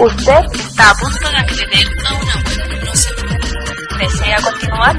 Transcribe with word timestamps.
Usted 0.00 0.44
está 0.54 0.90
a 0.90 0.94
punto 0.94 1.28
de 1.28 1.36
acceder 1.36 1.86
a 2.06 2.14
una 2.14 2.34
web 2.36 2.64
no. 2.84 3.98
¿Desea 3.98 4.40
continuar? 4.40 4.96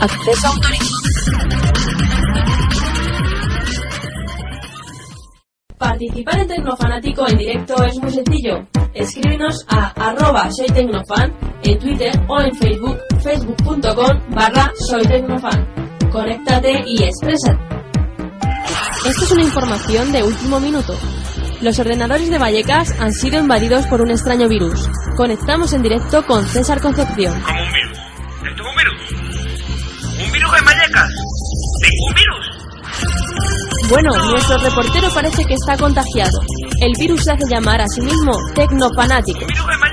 Acceso 0.00 0.48
autorizado. 0.48 1.00
Participar 5.78 6.40
en 6.40 6.48
Tecnofanático 6.48 7.28
en 7.28 7.38
directo 7.38 7.84
es 7.84 7.96
muy 7.98 8.10
sencillo. 8.10 8.66
Escríbenos 8.92 9.64
a 9.68 9.90
arroba 10.08 10.50
soy 10.50 10.66
tecnofan 10.66 11.32
en 11.62 11.78
Twitter 11.78 12.12
o 12.26 12.40
en 12.40 12.54
Facebook, 12.56 12.98
facebook.com 13.20 14.34
barra 14.34 14.72
soy 14.88 15.06
tecnofan. 15.06 15.66
Conéctate 16.10 16.82
y 16.86 17.04
expresa. 17.04 17.58
Esto 19.06 19.24
es 19.24 19.30
una 19.30 19.42
información 19.42 20.12
de 20.12 20.22
último 20.22 20.60
minuto. 20.60 20.94
Los 21.60 21.78
ordenadores 21.78 22.30
de 22.30 22.38
Vallecas 22.38 22.94
han 23.00 23.12
sido 23.12 23.38
invadidos 23.38 23.86
por 23.86 24.00
un 24.00 24.10
extraño 24.10 24.48
virus. 24.48 24.88
Conectamos 25.16 25.72
en 25.72 25.82
directo 25.82 26.24
con 26.26 26.46
César 26.46 26.80
Concepción. 26.80 27.40
¿Cómo 27.42 27.62
un 27.62 27.72
virus? 27.72 27.98
¿Esto 28.48 28.62
es 28.62 28.68
un 28.68 28.76
virus? 28.76 30.26
¿Un 30.26 30.32
virus 30.32 30.50
en 30.58 30.64
Vallecas? 30.64 31.10
¿Tengo 31.82 32.06
un 32.08 32.14
virus? 32.14 32.60
Bueno, 33.90 34.30
nuestro 34.30 34.58
reportero 34.58 35.08
parece 35.12 35.44
que 35.44 35.54
está 35.54 35.76
contagiado. 35.76 36.38
El 36.80 36.92
virus 36.98 37.24
se 37.24 37.32
hace 37.32 37.46
llamar 37.48 37.80
a 37.80 37.86
sí 37.88 38.00
mismo 38.00 38.32
Tecnofanático. 38.54 39.40
¿Un 39.40 39.46
virus 39.46 39.66
en 39.72 39.80
Vallecas? 39.80 39.89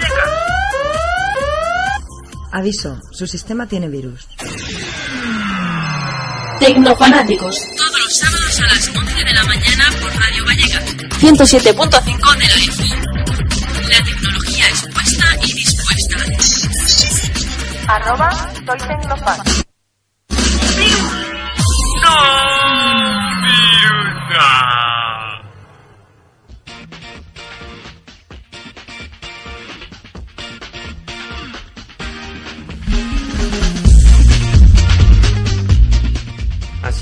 Aviso, 2.52 3.02
su 3.12 3.28
sistema 3.28 3.68
tiene 3.68 3.90
virus. 3.90 4.28
Tecnofanáticos. 6.60 7.62
Todos 7.78 8.00
los 8.00 8.18
sábados 8.18 8.60
a 8.60 8.64
las 8.74 8.88
11 8.88 9.24
de 9.24 9.34
la 9.34 9.44
mañana 9.44 9.86
por 10.02 10.16
Radio 10.16 10.46
Vallecas. 10.46 10.84
107.5 11.22 12.38
de 12.38 12.48
la 12.48 12.56
FM. 12.56 13.06
La 13.90 14.04
tecnología 14.04 14.68
expuesta 14.70 15.26
y 15.44 15.54
dispuesta. 15.54 16.18
Arroba 17.88 18.52
soy 18.66 18.78
tecnofan. 18.88 19.67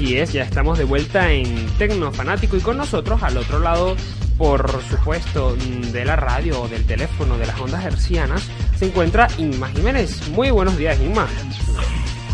Así 0.05 0.19
es, 0.19 0.33
ya 0.33 0.43
estamos 0.43 0.77
de 0.77 0.83
vuelta 0.83 1.31
en 1.31 1.65
Tecnofanático 1.79 2.55
y 2.55 2.59
con 2.59 2.77
nosotros 2.77 3.23
al 3.23 3.37
otro 3.37 3.57
lado, 3.57 3.95
por 4.37 4.69
supuesto, 4.87 5.57
mm, 5.57 5.81
de 5.93 6.05
la 6.05 6.15
radio 6.15 6.61
o 6.61 6.67
del 6.67 6.85
teléfono 6.85 7.39
de 7.39 7.47
las 7.47 7.59
ondas 7.59 7.83
hercianas, 7.83 8.43
se 8.77 8.85
encuentra 8.85 9.27
Inma 9.39 9.67
Jiménez. 9.69 10.29
Muy 10.29 10.51
buenos 10.51 10.77
días, 10.77 10.99
Inma. 11.01 11.27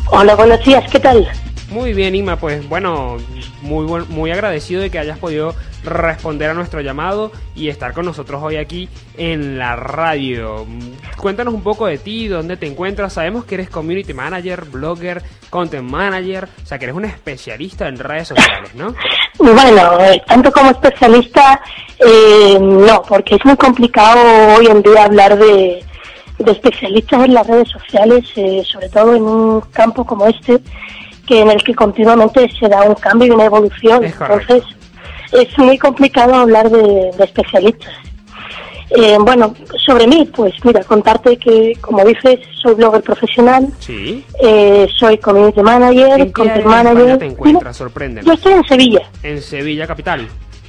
Hola, 0.08 0.36
buenos 0.36 0.62
días, 0.66 0.84
¿qué 0.92 1.00
tal? 1.00 1.26
Muy 1.70 1.94
bien, 1.94 2.14
Inma, 2.14 2.36
pues 2.36 2.68
bueno, 2.68 3.16
muy, 3.62 3.86
buen- 3.86 4.10
muy 4.10 4.32
agradecido 4.32 4.82
de 4.82 4.90
que 4.90 5.00
hayas 5.00 5.18
podido 5.18 5.56
responder 5.84 6.50
a 6.50 6.54
nuestro 6.54 6.82
llamado 6.82 7.32
y 7.56 7.70
estar 7.70 7.94
con 7.94 8.06
nosotros 8.06 8.42
hoy 8.44 8.58
aquí 8.58 8.90
en 9.18 9.58
la 9.58 9.76
radio. 9.76 10.66
Cuéntanos 11.18 11.54
un 11.54 11.64
poco 11.64 11.88
de 11.88 11.98
ti, 11.98 12.28
dónde 12.28 12.58
te 12.58 12.68
encuentras. 12.68 13.14
Sabemos 13.14 13.46
que 13.46 13.56
eres 13.56 13.70
community 13.70 14.14
manager, 14.14 14.66
blogger, 14.66 15.22
content 15.50 15.90
manager, 15.90 16.48
o 16.64 16.66
sea 16.66 16.78
que 16.78 16.86
eres 16.86 16.96
un 16.96 17.06
especialista 17.06 17.88
en 17.88 17.98
redes 17.98 18.30
sociales, 18.30 18.74
¿no? 18.76 18.94
Bueno, 19.38 20.00
eh, 20.02 20.22
tanto 20.28 20.52
como 20.52 20.72
especialista, 20.72 21.62
eh, 22.00 22.58
no, 22.60 23.02
porque 23.04 23.36
es 23.36 23.46
muy 23.46 23.56
complicado 23.58 24.20
hoy 24.58 24.68
en 24.68 24.82
día 24.82 25.06
hablar 25.06 25.38
de, 25.38 25.84
de 26.38 26.52
especialistas 26.52 27.26
en 27.26 27.34
las 27.34 27.48
redes 27.48 27.70
sociales, 27.70 28.24
eh, 28.36 28.64
sobre 28.66 28.90
todo 28.90 29.16
en 29.16 29.24
un 29.24 29.62
campo 29.72 30.06
como 30.06 30.28
este, 30.28 30.60
que 31.28 31.42
en 31.42 31.50
el 31.50 31.64
que 31.64 31.74
continuamente 31.74 32.50
se 32.60 32.68
da 32.68 32.84
un 32.84 32.96
cambio 32.96 33.28
y 33.28 33.32
una 33.32 33.46
evolución. 33.46 34.04
Entonces, 34.04 34.64
es 35.34 35.58
muy 35.58 35.78
complicado 35.78 36.34
hablar 36.36 36.70
de, 36.70 37.12
de 37.18 37.24
especialistas. 37.24 37.94
Eh, 38.94 39.16
bueno, 39.22 39.54
sobre 39.86 40.06
mí, 40.06 40.30
pues 40.36 40.54
mira, 40.66 40.84
contarte 40.84 41.38
que, 41.38 41.74
como 41.80 42.04
dices, 42.04 42.40
soy 42.62 42.74
blogger 42.76 43.02
profesional, 43.02 43.68
Sí. 43.80 44.26
eh, 44.44 44.86
soy 44.98 45.18
community 45.18 45.62
manager, 45.62 46.20
¿En 46.20 46.32
content 46.34 46.66
manager. 46.66 47.18
te 47.18 47.26
encuentras? 47.28 47.78
Sorpréndenos. 47.78 48.26
Yo 48.26 48.34
estoy 48.34 48.52
en 48.54 48.64
Sevilla, 48.66 49.02
En 49.24 49.42
Sevilla 49.42 49.88
capital. 49.88 50.28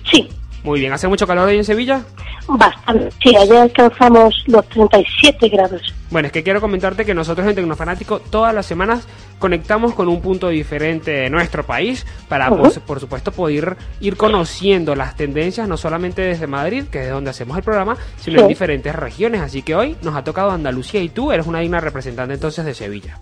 sí, 0.08 0.28
Muy 0.62 0.78
bien, 0.78 0.92
¿hace 0.92 1.08
mucho 1.08 1.26
calor 1.26 1.48
hoy 1.48 1.56
en 1.56 1.64
Sevilla? 1.64 2.02
Bastante. 2.46 3.10
Sí, 3.22 3.34
ayer 3.36 3.56
alcanzamos 3.56 4.44
los 4.46 4.68
37 4.68 5.48
grados. 5.48 5.94
Bueno, 6.10 6.26
es 6.26 6.32
que 6.32 6.42
quiero 6.42 6.60
comentarte 6.60 7.04
que 7.04 7.14
nosotros 7.14 7.46
en 7.46 7.54
Tecnofanático 7.54 8.20
todas 8.20 8.54
las 8.54 8.66
semanas 8.66 9.06
conectamos 9.38 9.94
con 9.94 10.08
un 10.08 10.20
punto 10.20 10.48
diferente 10.48 11.10
de 11.10 11.30
nuestro 11.30 11.64
país 11.64 12.06
para, 12.28 12.50
pues, 12.50 12.78
por 12.80 13.00
supuesto, 13.00 13.32
poder 13.32 13.76
ir 14.00 14.16
conociendo 14.16 14.94
las 14.94 15.16
tendencias 15.16 15.66
no 15.66 15.76
solamente 15.76 16.22
desde 16.22 16.46
Madrid, 16.46 16.84
que 16.84 17.00
es 17.00 17.04
de 17.06 17.12
donde 17.12 17.30
hacemos 17.30 17.56
el 17.56 17.62
programa, 17.62 17.96
sino 18.16 18.42
en 18.42 18.48
diferentes 18.48 18.94
regiones. 18.94 19.40
Así 19.40 19.62
que 19.62 19.74
hoy 19.74 19.96
nos 20.02 20.14
ha 20.14 20.22
tocado 20.22 20.50
Andalucía 20.50 21.00
y 21.00 21.08
tú 21.08 21.32
eres 21.32 21.46
una 21.46 21.60
digna 21.60 21.80
representante 21.80 22.34
entonces 22.34 22.64
de 22.64 22.74
Sevilla. 22.74 23.18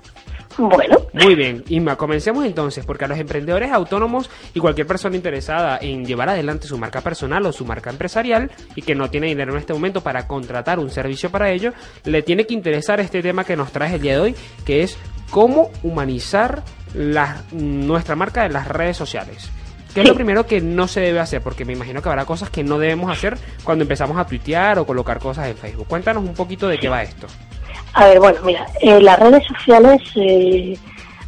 Bueno, 0.69 0.99
Muy 1.15 1.35
bien, 1.35 1.65
Isma, 1.69 1.97
comencemos 1.97 2.45
entonces, 2.45 2.85
porque 2.85 3.05
a 3.05 3.09
los 3.09 3.19
emprendedores 3.19 3.73
autónomos 3.73 4.29
y 4.55 4.61
cualquier 4.61 4.87
persona 4.87 5.17
interesada 5.17 5.79
en 5.81 6.05
llevar 6.05 6.29
adelante 6.29 6.67
su 6.69 6.77
marca 6.79 7.01
personal 7.01 7.45
o 7.47 7.53
su 7.53 7.65
marca 7.65 7.91
empresarial 7.91 8.51
y 8.75 8.83
que 8.83 8.95
no 8.95 9.09
tiene 9.11 9.29
dinero 9.29 9.53
en 9.53 9.59
este 9.59 9.73
momento 9.73 10.03
para 10.03 10.27
contratar 10.27 10.79
un 10.79 10.91
servicio 10.91 11.31
para 11.31 11.51
ello, 11.51 11.73
le 12.05 12.23
tiene 12.23 12.47
que 12.47 12.55
interesar 12.55 13.01
este 13.01 13.23
tema 13.23 13.45
que 13.45 13.57
nos 13.57 13.73
trae 13.73 13.95
el 13.95 14.03
día 14.03 14.13
de 14.15 14.21
hoy, 14.21 14.35
que 14.65 14.83
es 14.83 14.99
cómo 15.31 15.71
humanizar 15.83 16.63
la- 16.95 17.43
nuestra 17.53 18.15
marca 18.15 18.45
en 18.45 18.53
las 18.53 18.69
redes 18.69 18.97
sociales. 18.97 19.51
¿Qué 19.95 20.03
es 20.03 20.09
lo 20.09 20.15
primero 20.15 20.47
que 20.47 20.61
no 20.61 20.87
se 20.87 21.01
debe 21.01 21.19
hacer? 21.19 21.41
Porque 21.43 21.65
me 21.65 21.73
imagino 21.73 22.01
que 22.03 22.09
habrá 22.09 22.25
cosas 22.25 22.51
que 22.51 22.63
no 22.63 22.79
debemos 22.79 23.11
hacer 23.11 23.37
cuando 23.65 23.83
empezamos 23.83 24.17
a 24.19 24.25
tuitear 24.27 24.79
o 24.79 24.87
colocar 24.87 25.19
cosas 25.19 25.49
en 25.49 25.57
Facebook. 25.57 25.89
Cuéntanos 25.89 26.23
un 26.23 26.35
poquito 26.35 26.69
de 26.69 26.79
qué 26.79 26.89
va 26.89 27.03
esto. 27.03 27.27
A 27.95 28.07
ver, 28.07 28.21
bueno, 28.21 28.39
mira, 28.45 28.67
eh, 28.81 29.01
las 29.01 29.19
redes 29.19 29.43
sociales 29.47 30.01
eh, 30.17 30.77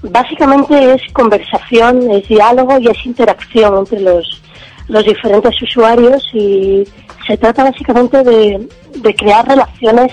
básicamente 0.03 0.95
es 0.95 1.03
conversación, 1.13 2.11
es 2.11 2.27
diálogo 2.29 2.79
y 2.79 2.89
es 2.89 3.05
interacción 3.07 3.79
entre 3.79 4.01
los, 4.01 4.43
los 4.89 5.05
diferentes 5.05 5.61
usuarios 5.63 6.23
y 6.33 6.85
se 7.27 7.37
trata 7.37 7.65
básicamente 7.65 8.23
de, 8.23 8.69
de 8.97 9.15
crear 9.15 9.47
relaciones 9.47 10.13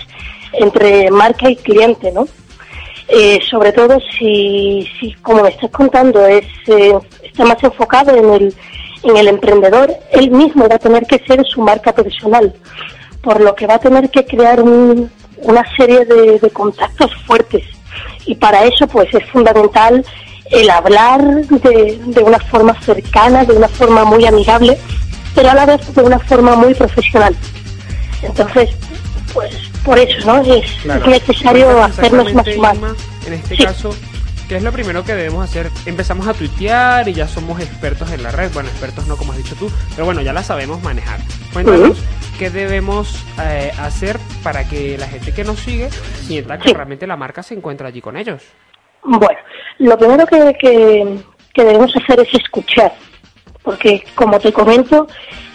entre 0.54 1.10
marca 1.12 1.50
y 1.50 1.56
cliente, 1.56 2.12
¿no? 2.12 2.28
Eh, 3.08 3.40
sobre 3.50 3.72
todo 3.72 3.98
si, 4.18 4.88
si, 5.00 5.14
como 5.22 5.42
me 5.44 5.50
estás 5.50 5.72
contando, 5.72 6.24
es, 6.28 6.46
eh, 6.68 6.94
está 7.24 7.44
más 7.46 7.64
enfocado 7.64 8.16
en 8.16 8.30
el, 8.34 8.56
en 9.04 9.18
el 9.18 9.28
emprendedor, 9.28 9.92
él 10.12 10.30
mismo 10.30 10.68
va 10.68 10.76
a 10.76 10.80
tener 10.80 11.06
que 11.08 11.18
ser 11.26 11.44
su 11.46 11.62
marca 11.62 11.92
personal, 11.94 12.54
por 13.24 13.42
lo 13.42 13.56
que 13.56 13.66
va 13.66 13.76
a 13.76 13.80
tener 13.80 14.10
que 14.12 14.26
crear 14.26 14.62
un- 14.62 15.12
una 15.44 15.64
serie 15.78 16.06
de, 16.06 16.40
de 16.40 16.50
contactos 16.52 17.12
fuertes. 17.26 17.64
Y 18.26 18.36
para 18.36 18.64
eso, 18.66 18.88
pues 18.88 19.08
es 19.14 19.26
fundamental 19.30 20.06
el 20.52 20.70
hablar 20.70 21.22
de, 21.48 22.00
de 22.06 22.24
una 22.24 22.40
forma 22.40 22.80
cercana, 22.82 23.44
de 23.46 23.54
una 23.54 23.68
forma 23.68 24.04
muy 24.06 24.26
amigable, 24.26 24.78
pero 25.36 25.50
a 25.52 25.54
la 25.54 25.66
vez 25.66 25.94
de 25.94 26.02
una 26.02 26.20
forma 26.20 26.56
muy 26.56 26.74
profesional. 26.74 27.36
Entonces, 28.22 28.70
pues 29.34 29.54
por 29.84 29.98
eso, 29.98 30.26
¿no? 30.26 30.42
Es, 30.54 30.72
Claro. 30.84 31.02
es 31.06 31.28
necesario 31.28 31.84
hacernos 31.84 32.34
más 32.34 32.48
humanos. 32.56 32.98
En 33.26 33.34
este 33.34 33.56
Sí. 33.56 33.64
caso, 33.64 33.96
¿qué 34.48 34.58
es 34.58 34.64
lo 34.64 34.72
primero 34.72 35.04
que 35.04 35.14
debemos 35.14 35.48
hacer? 35.48 35.70
Empezamos 35.86 36.28
a 36.28 36.34
tuitear 36.34 37.08
y 37.08 37.14
ya 37.14 37.28
somos 37.28 37.60
expertos 37.62 38.12
en 38.12 38.24
la 38.24 38.32
red. 38.32 38.52
Bueno, 38.54 38.70
expertos 38.70 39.08
no 39.08 39.16
como 39.18 39.32
has 39.32 39.38
dicho 39.38 39.56
tú, 39.56 39.72
pero 39.96 40.06
bueno, 40.06 40.22
ya 40.22 40.34
la 40.34 40.44
sabemos 40.44 40.82
manejar. 40.84 41.20
Cuéntanos 41.54 41.98
qué 42.40 42.50
debemos 42.50 43.24
eh, 43.44 43.72
hacer 43.80 44.18
para 44.42 44.64
que 44.68 44.98
la 44.98 45.08
gente 45.08 45.34
que 45.34 45.44
nos 45.44 45.60
sigue 45.60 45.90
sienta 45.92 46.58
que 46.58 46.70
Sí. 46.70 46.74
realmente 46.74 47.06
la 47.06 47.18
marca 47.18 47.44
se 47.44 47.54
encuentra 47.54 47.90
allí 47.90 48.00
con 48.02 48.16
ellos. 48.16 48.42
Bueno, 49.04 49.40
lo 49.80 49.98
primero 49.98 50.26
que, 50.26 50.54
que- 50.60 51.18
que 51.54 51.64
debemos 51.66 51.92
hacer 51.96 52.20
es 52.22 52.34
escuchar, 52.34 52.94
porque 53.62 54.04
como 54.16 54.40
te 54.40 54.54
comento, 54.54 55.08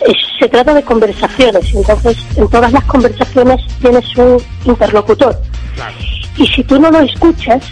es- 0.06 0.16
se 0.38 0.48
trata 0.48 0.74
de 0.74 0.82
conversaciones, 0.82 1.74
entonces 1.74 2.18
en 2.36 2.48
todas 2.50 2.70
las 2.72 2.84
conversaciones 2.84 3.60
tienes 3.80 4.16
un 4.16 4.36
interlocutor. 4.66 5.34
Claro. 5.76 5.94
Y 6.36 6.46
si 6.48 6.62
tú 6.64 6.78
no 6.78 6.90
lo 6.90 7.00
escuchas, 7.00 7.62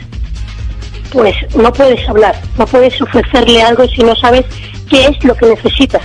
pues 1.13 1.35
no 1.55 1.71
puedes 1.73 2.09
hablar, 2.09 2.35
no 2.57 2.65
puedes 2.67 3.01
ofrecerle 3.03 3.63
algo 3.63 3.87
si 3.89 4.03
no 4.03 4.17
sabes 4.17 4.47
qué 4.89 5.07
es 5.07 5.23
lo 5.25 5.35
que 5.35 5.47
necesita. 5.47 6.01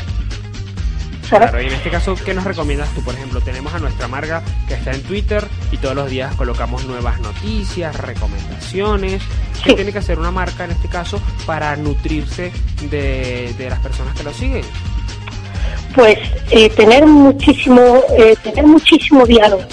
¿Sabes? 1.28 1.50
Claro, 1.50 1.62
y 1.64 1.68
en 1.68 1.74
este 1.74 1.90
caso, 1.90 2.16
¿qué 2.16 2.34
nos 2.34 2.44
recomiendas 2.44 2.90
tú? 2.94 3.02
Por 3.02 3.14
ejemplo, 3.16 3.42
tenemos 3.42 3.74
a 3.74 3.80
nuestra 3.80 4.08
marca 4.08 4.42
que 4.68 4.74
está 4.76 4.92
en 4.92 5.02
Twitter 5.04 5.46
y 5.72 5.78
todos 5.78 5.96
los 5.96 6.10
días 6.10 6.34
colocamos 6.36 6.86
nuevas 6.86 7.20
noticias, 7.20 7.96
recomendaciones. 7.96 9.22
¿Qué 9.64 9.70
Sí. 9.72 9.76
tiene 9.76 9.92
que 9.92 10.00
hacer 10.00 10.20
una 10.20 10.32
marca 10.32 10.66
en 10.66 10.72
este 10.72 10.88
caso 10.88 11.20
para 11.46 11.76
nutrirse 11.76 12.52
de, 12.90 13.54
de 13.58 13.70
las 13.70 13.80
personas 13.80 14.16
que 14.16 14.24
lo 14.24 14.34
siguen? 14.34 14.64
Pues 15.96 16.18
eh, 16.52 16.70
tener 16.70 17.06
muchísimo, 17.08 17.82
eh, 18.18 18.36
tener 18.44 18.66
muchísimo 18.66 19.26
diálogo, 19.26 19.64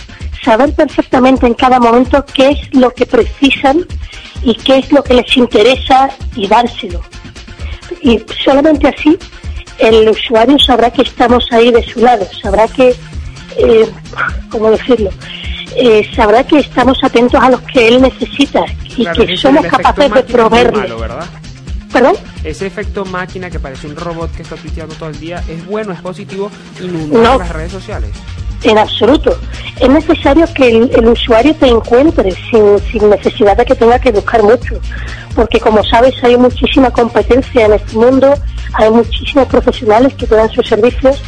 saber 0.43 0.73
perfectamente 0.75 1.47
en 1.47 1.55
cada 1.55 1.79
momento 1.79 2.25
qué 2.33 2.51
es 2.51 2.75
lo 2.75 2.91
que 2.93 3.05
precisan 3.05 3.85
y 4.43 4.55
qué 4.55 4.79
es 4.79 4.91
lo 4.93 5.03
que 5.05 5.15
les 5.15 5.37
interesa 5.37 6.11
y 6.35 6.47
dárselo. 6.49 7.03
Y 8.01 8.23
solamente 8.43 8.89
así 8.89 9.19
el 9.79 10.09
usuario 10.09 10.59
sabrá 10.59 10.91
que 10.91 11.03
estamos 11.03 11.47
ahí 11.51 11.71
de 11.71 11.83
su 11.85 12.01
lado, 12.01 12.27
sabrá 12.43 12.67
que, 12.69 12.95
eh, 13.59 13.91
¿cómo 14.51 14.71
decirlo? 14.71 15.11
Eh, 15.77 16.09
sabrá 16.15 16.45
que 16.45 16.59
estamos 16.61 16.99
atentos 17.03 17.41
a 17.43 17.51
lo 17.51 17.61
que 17.65 17.89
él 17.89 18.01
necesita 18.03 18.65
y 18.97 19.03
Claro, 19.05 19.27
que 19.27 19.37
somos 19.37 19.67
capaces 19.67 20.13
de 20.13 20.23
proveerle. 20.23 20.89
malo. 20.89 21.19
¿Perdón? 21.93 22.15
Ese 22.45 22.67
efecto 22.67 23.05
máquina 23.07 23.49
que 23.51 23.59
parece 23.59 23.87
un 23.87 23.97
robot 23.97 24.31
que 24.33 24.43
está 24.43 24.57
tuiteando 24.57 24.95
todo 24.95 25.09
el 25.09 25.19
día 25.19 25.43
es 25.49 25.65
bueno, 25.67 25.93
es 25.93 26.01
positivo, 26.01 26.51
inundar 26.81 27.23
No. 27.23 27.39
las 27.39 27.49
redes 27.49 27.73
sociales. 27.73 28.11
En 28.63 28.79
absoluto. 28.79 29.39
Es 29.81 29.89
necesario 29.89 30.47
que 30.55 30.69
el, 30.69 30.91
el 30.95 31.09
usuario 31.09 31.55
te 31.57 31.67
encuentre 31.69 32.31
sin, 32.51 32.79
sin 32.91 33.11
necesidad 33.11 33.57
de 33.57 33.65
que 33.65 33.75
tenga 33.75 33.99
que 33.99 34.11
buscar 34.13 34.43
mucho. 34.43 34.79
Porque 35.35 35.59
como 35.61 35.83
sabes 35.85 36.15
hay 36.23 36.37
muchísima 36.37 36.91
competencia 36.91 37.67
en 37.67 37.73
este 37.75 37.97
mundo, 37.97 38.33
hay 38.75 38.91
muchísimos 38.91 39.47
profesionales 39.49 40.15
que 40.15 40.27
te 40.27 40.35
dan 40.35 40.51
sus 40.51 40.67
servicios 40.69 41.21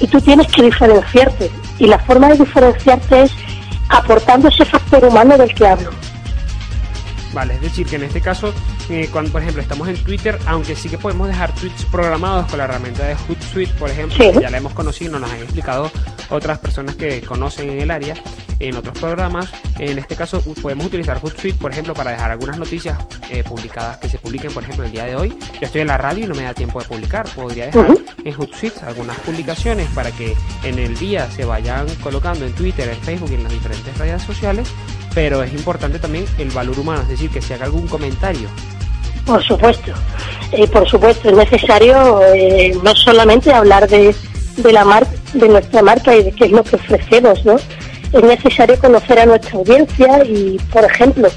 y 0.00 0.06
tú 0.06 0.20
tienes 0.20 0.46
que 0.48 0.62
diferenciarte. 0.62 1.50
Y 1.78 1.86
la 1.86 1.98
forma 2.00 2.28
de 2.28 2.36
diferenciarte 2.38 3.22
es 3.22 3.32
aportando 3.88 4.48
ese 4.48 4.64
factor 4.64 5.04
humano 5.04 5.36
del 5.38 5.52
que 5.54 5.66
hablo. 5.66 5.90
Vale, 7.32 7.54
es 7.54 7.60
decir, 7.60 7.86
que 7.86 7.96
en 7.96 8.04
este 8.04 8.20
caso, 8.20 8.52
eh, 8.90 9.08
cuando 9.12 9.30
por 9.32 9.42
ejemplo 9.42 9.60
estamos 9.62 9.88
en 9.88 9.96
Twitter, 10.02 10.38
aunque 10.46 10.74
sí 10.74 10.88
que 10.88 10.98
podemos 10.98 11.28
dejar 11.28 11.54
tweets 11.54 11.84
programados 11.86 12.46
con 12.46 12.58
la 12.58 12.64
herramienta 12.64 13.04
de 13.04 13.14
Hootsuite, 13.14 13.72
por 13.74 13.90
ejemplo, 13.90 14.16
Sí. 14.16 14.32
que 14.32 14.40
ya 14.40 14.50
la 14.50 14.58
hemos 14.58 14.72
conocido, 14.72 15.12
nos 15.12 15.20
las 15.22 15.30
han 15.32 15.38
explicado 15.42 15.90
otras 16.30 16.58
personas 16.58 16.96
que 16.96 17.20
conocen 17.22 17.70
en 17.70 17.80
el 17.80 17.90
área, 17.90 18.14
en 18.60 18.76
otros 18.76 18.98
programas. 18.98 19.48
En 19.78 19.98
este 19.98 20.16
caso, 20.16 20.42
podemos 20.62 20.86
utilizar 20.86 21.20
Hootsuite, 21.20 21.58
por 21.58 21.70
ejemplo, 21.70 21.94
para 21.94 22.10
dejar 22.12 22.30
algunas 22.30 22.58
noticias 22.58 22.98
eh, 23.30 23.44
publicadas 23.44 23.98
que 23.98 24.08
se 24.08 24.18
publiquen, 24.18 24.52
por 24.52 24.62
ejemplo, 24.64 24.84
el 24.84 24.92
día 24.92 25.04
de 25.04 25.16
hoy. 25.16 25.28
Yo 25.60 25.66
estoy 25.66 25.82
en 25.82 25.86
la 25.88 25.96
radio 25.98 26.24
y 26.24 26.28
no 26.28 26.34
me 26.34 26.42
da 26.42 26.54
tiempo 26.54 26.80
de 26.80 26.86
publicar. 26.88 27.26
Podría 27.28 27.66
dejar 27.66 27.86
en 28.24 28.32
Hootsuite 28.34 28.80
algunas 28.86 29.16
publicaciones 29.20 29.88
para 29.94 30.10
que 30.10 30.34
en 30.64 30.78
el 30.78 30.96
día 30.98 31.30
se 31.30 31.44
vayan 31.44 31.86
colocando 32.02 32.44
en 32.46 32.52
Twitter, 32.52 32.88
en 32.88 32.96
Facebook 33.00 33.30
y 33.30 33.34
en 33.34 33.44
las 33.44 33.52
diferentes 33.52 33.96
redes 33.96 34.22
sociales. 34.22 34.68
Pero 35.14 35.42
es 35.42 35.52
importante 35.52 35.98
también 35.98 36.26
el 36.38 36.50
valor 36.50 36.78
humano, 36.78 37.02
es 37.02 37.08
decir, 37.08 37.30
que 37.30 37.40
se 37.40 37.54
haga 37.54 37.64
algún 37.66 37.86
comentario. 37.86 38.48
Por 39.28 39.42
supuesto, 39.44 39.92
Eh, 40.52 40.66
por 40.66 40.88
supuesto, 40.88 41.28
es 41.28 41.36
necesario 41.36 42.20
eh, 42.34 42.72
no 42.82 42.94
solamente 42.96 43.52
hablar 43.52 43.86
de, 43.86 44.14
de 44.56 44.72
la 44.72 44.84
mar 44.86 45.06
de 45.34 45.46
nuestra 45.46 45.82
marca 45.82 46.16
y 46.16 46.22
de 46.22 46.32
qué 46.32 46.46
es 46.46 46.52
lo 46.52 46.64
que 46.64 46.76
ofrecemos, 46.76 47.44
¿no? 47.44 47.56
Es 48.18 48.22
necesario 48.22 48.78
conocer 48.78 49.18
a 49.20 49.26
nuestra 49.26 49.58
audiencia 49.58 50.24
y, 50.24 50.58
por 50.72 50.82
ejemplo, 50.90 51.28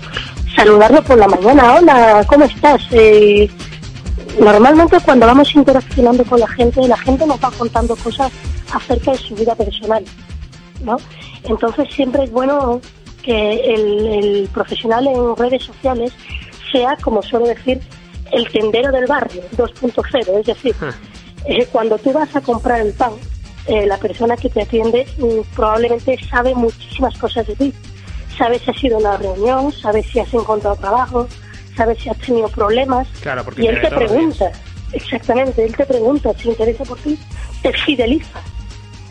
saludarlo 0.56 1.04
por 1.04 1.18
la 1.18 1.28
mañana. 1.28 1.76
Hola, 1.76 2.26
¿cómo 2.26 2.46
estás? 2.46 2.82
Eh, 2.92 3.50
normalmente 4.40 4.98
cuando 5.04 5.26
vamos 5.26 5.54
interaccionando 5.54 6.24
con 6.24 6.40
la 6.40 6.48
gente, 6.48 6.88
la 6.88 6.98
gente 6.98 7.28
nos 7.28 7.44
va 7.44 7.52
contando 7.52 7.98
cosas 7.98 8.32
acerca 8.72 9.12
de 9.12 9.18
su 9.18 9.36
vida 9.36 9.54
personal, 9.56 10.06
¿no? 10.86 10.96
Entonces 11.44 11.90
siempre 11.94 12.24
es 12.24 12.32
bueno 12.32 12.80
que 13.22 13.76
el, 13.76 14.08
el 14.08 14.50
profesional 14.54 15.06
en 15.08 15.36
redes 15.36 15.64
sociales 15.64 16.14
sea, 16.72 16.96
como 17.02 17.22
suelo 17.22 17.48
decir, 17.48 17.80
el 18.32 18.50
tendero 18.50 18.92
del 18.92 19.06
barrio 19.08 19.42
2.0, 19.58 20.40
es 20.40 20.46
decir, 20.46 20.74
Ja. 20.76 20.94
eh, 21.46 21.68
cuando 21.72 21.98
tú 21.98 22.12
vas 22.14 22.34
a 22.36 22.42
comprar 22.42 22.82
el 22.82 22.94
pan, 22.94 23.12
eh, 23.68 23.86
la 23.86 23.98
persona 23.98 24.36
que 24.38 24.50
te 24.50 24.62
atiende 24.62 25.06
mm, 25.18 25.56
probablemente 25.56 26.18
sabe 26.30 26.56
muchísimas 26.56 27.18
cosas 27.18 27.46
de 27.48 27.56
ti. 27.56 27.74
Sabe 28.38 28.58
si 28.60 28.72
has 28.72 28.84
ido 28.84 28.98
a 28.98 29.00
una 29.00 29.18
reunión, 29.18 29.72
sabe 29.72 30.02
si 30.04 30.20
has 30.20 30.34
encontrado 30.34 30.76
trabajo, 30.78 31.28
sabe 31.76 31.96
si 32.00 32.10
has 32.10 32.18
tenido 32.18 32.48
problemas. 32.50 33.08
Claro, 33.22 33.44
porque 33.44 33.64
y 33.64 33.68
él 33.68 33.80
te 33.82 33.90
pregunta, 33.90 34.52
exactamente, 34.94 35.64
él 35.66 35.76
te 35.76 35.86
pregunta, 35.86 36.32
se 36.38 36.50
interesa 36.50 36.84
por 36.86 36.98
ti, 37.00 37.18
te 37.62 37.72
fideliza. 37.74 38.42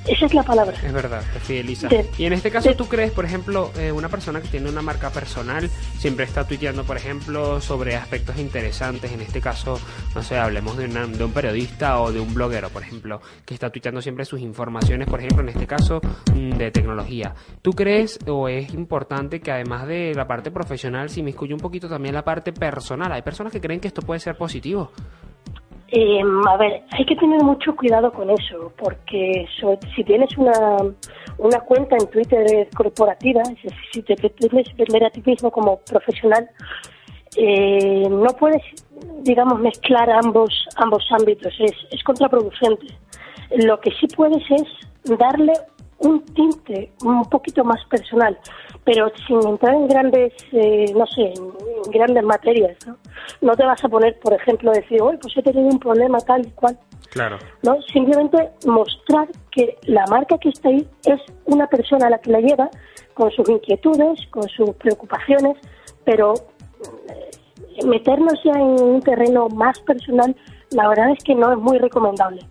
Esa 0.06 0.26
es 0.26 0.34
la 0.34 0.42
palabra. 0.42 0.74
Es 0.82 0.92
verdad, 0.92 1.22
te 1.32 1.40
fideliza. 1.40 1.88
De- 1.88 2.06
y 2.18 2.24
en 2.24 2.32
este 2.32 2.50
caso, 2.50 2.68
de- 2.70 2.74
¿tú 2.74 2.86
crees, 2.86 3.12
por 3.12 3.24
ejemplo, 3.24 3.70
eh, 3.78 3.92
una 3.92 4.08
persona 4.08 4.40
que 4.40 4.48
tiene 4.48 4.68
una 4.70 4.80
marca 4.82 5.10
personal 5.10 5.68
siempre 5.98 6.24
está 6.24 6.46
tuiteando, 6.46 6.84
por 6.84 6.96
ejemplo, 6.96 7.60
sobre 7.60 7.94
aspectos 7.96 8.38
interesantes? 8.38 9.12
En 9.12 9.20
este 9.20 9.40
caso, 9.40 9.78
no 10.14 10.22
sé, 10.22 10.38
hablemos 10.38 10.76
de, 10.78 10.86
una- 10.86 11.06
de 11.06 11.22
un 11.22 11.32
periodista 11.32 12.00
o 12.00 12.10
de 12.12 12.18
un 12.18 12.32
bloguero, 12.34 12.70
por 12.70 12.82
ejemplo, 12.82 13.20
que 13.44 13.54
está 13.54 13.70
tuiteando 13.70 14.00
siempre 14.00 14.24
sus 14.24 14.40
informaciones, 14.40 15.06
por 15.06 15.20
ejemplo, 15.20 15.42
en 15.42 15.50
este 15.50 15.66
caso, 15.66 16.00
mm, 16.34 16.52
de 16.56 16.70
tecnología. 16.70 17.34
¿Tú 17.62 17.72
crees 17.72 18.18
o 18.26 18.48
es 18.48 18.72
importante 18.74 19.40
que 19.40 19.52
además 19.52 19.86
de 19.86 20.12
la 20.14 20.26
parte 20.26 20.50
profesional 20.50 21.10
se 21.10 21.20
inmiscuye 21.20 21.52
un 21.54 21.60
poquito 21.60 21.88
también 21.88 22.14
la 22.14 22.24
parte 22.24 22.52
personal? 22.52 23.12
Hay 23.12 23.22
personas 23.22 23.52
que 23.52 23.60
creen 23.60 23.80
que 23.80 23.88
esto 23.88 24.02
puede 24.02 24.18
ser 24.20 24.36
positivo. 24.36 24.92
Eh, 25.92 26.20
a 26.48 26.56
ver, 26.56 26.82
hay 26.92 27.04
que 27.04 27.16
tener 27.16 27.42
mucho 27.42 27.74
cuidado 27.74 28.12
con 28.12 28.30
eso, 28.30 28.72
porque 28.78 29.46
so- 29.60 29.78
si 29.96 30.04
tienes 30.04 30.36
una, 30.38 30.52
una 31.38 31.60
cuenta 31.60 31.96
en 31.98 32.06
Twitter 32.10 32.68
corporativa, 32.76 33.42
es 33.42 33.48
decir, 33.62 33.72
si 33.92 34.02
te 34.02 34.14
pretendes 34.14 34.66
vender 34.76 35.04
a 35.04 35.10
ti 35.10 35.20
mismo 35.26 35.50
como 35.50 35.78
profesional, 35.80 36.48
eh, 37.36 38.06
no 38.08 38.28
puedes, 38.38 38.62
digamos, 39.22 39.58
mezclar 39.58 40.10
ambos, 40.10 40.66
ambos 40.76 41.04
ámbitos, 41.10 41.52
es, 41.58 41.72
es 41.90 42.02
contraproducente. 42.04 42.86
Lo 43.56 43.80
que 43.80 43.90
sí 43.92 44.06
puedes 44.14 44.44
es 44.50 45.18
darle 45.18 45.52
un 46.00 46.24
tinte 46.26 46.92
un 47.04 47.24
poquito 47.24 47.64
más 47.64 47.82
personal, 47.86 48.38
pero 48.84 49.10
sin 49.26 49.46
entrar 49.46 49.74
en 49.74 49.88
grandes, 49.88 50.32
eh, 50.52 50.92
no 50.94 51.06
sé, 51.06 51.22
en, 51.22 51.52
en 51.84 51.90
grandes 51.90 52.24
materias, 52.24 52.76
¿no? 52.86 52.96
No 53.40 53.54
te 53.54 53.64
vas 53.64 53.82
a 53.84 53.88
poner, 53.88 54.18
por 54.20 54.32
ejemplo, 54.32 54.72
decir, 54.72 55.00
oye, 55.00 55.18
pues 55.18 55.36
he 55.36 55.42
tenido 55.42 55.68
un 55.68 55.78
problema 55.78 56.18
tal 56.20 56.46
y 56.46 56.50
cual, 56.50 56.78
Claro. 57.10 57.38
¿no? 57.62 57.82
Simplemente 57.92 58.50
mostrar 58.66 59.28
que 59.50 59.76
la 59.86 60.04
marca 60.06 60.38
que 60.38 60.50
está 60.50 60.68
ahí 60.68 60.86
es 61.04 61.20
una 61.44 61.66
persona 61.66 62.06
a 62.06 62.10
la 62.10 62.18
que 62.18 62.30
la 62.30 62.40
lleva, 62.40 62.70
con 63.14 63.30
sus 63.32 63.48
inquietudes, 63.48 64.20
con 64.30 64.48
sus 64.48 64.70
preocupaciones, 64.76 65.56
pero 66.04 66.34
eh, 66.34 67.86
meternos 67.86 68.34
ya 68.44 68.52
en 68.52 68.80
un 68.80 69.00
terreno 69.00 69.48
más 69.48 69.78
personal, 69.80 70.34
la 70.70 70.88
verdad 70.88 71.10
es 71.10 71.22
que 71.24 71.34
no 71.34 71.52
es 71.52 71.58
muy 71.58 71.78
recomendable, 71.78 72.46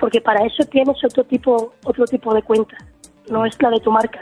porque 0.00 0.20
para 0.20 0.44
eso 0.44 0.64
tienes 0.64 0.96
otro 1.04 1.24
tipo, 1.24 1.72
otro 1.84 2.04
tipo 2.04 2.34
de 2.34 2.42
cuenta, 2.42 2.76
no 3.30 3.46
es 3.46 3.56
la 3.62 3.70
de 3.70 3.80
tu 3.80 3.90
marca. 3.90 4.20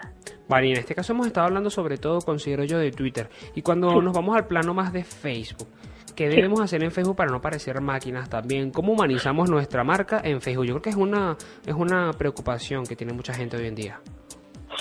Vale, 0.48 0.68
y 0.68 0.72
en 0.72 0.78
este 0.78 0.94
caso 0.94 1.12
hemos 1.12 1.26
estado 1.26 1.46
hablando 1.46 1.68
sobre 1.70 1.98
todo, 1.98 2.20
considero 2.20 2.64
yo, 2.64 2.78
de 2.78 2.90
Twitter. 2.90 3.28
Y 3.54 3.62
cuando 3.62 3.90
Sí. 3.90 3.98
nos 4.02 4.14
vamos 4.14 4.36
al 4.36 4.46
plano 4.46 4.72
más 4.72 4.92
de 4.92 5.04
Facebook, 5.04 5.68
¿qué 6.16 6.28
debemos 6.28 6.60
hacer 6.60 6.82
en 6.82 6.90
Facebook 6.90 7.16
para 7.16 7.30
no 7.30 7.40
parecer 7.40 7.80
máquinas 7.80 8.30
también? 8.30 8.70
¿Cómo 8.70 8.92
humanizamos 8.92 9.50
nuestra 9.50 9.84
marca 9.84 10.20
en 10.24 10.40
Facebook? 10.40 10.64
Yo 10.66 10.72
creo 10.74 10.82
que 10.82 10.90
es 10.90 10.96
una, 10.96 11.36
es 11.66 11.74
una 11.74 12.12
preocupación 12.12 12.84
que 12.84 12.96
tiene 12.96 13.12
mucha 13.12 13.34
gente 13.34 13.56
hoy 13.56 13.66
en 13.66 13.74
día. 13.74 14.00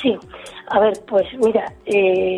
Sí, 0.01 0.15
a 0.69 0.79
ver, 0.79 0.93
pues 1.07 1.25
mira, 1.43 1.65
eh, 1.86 2.38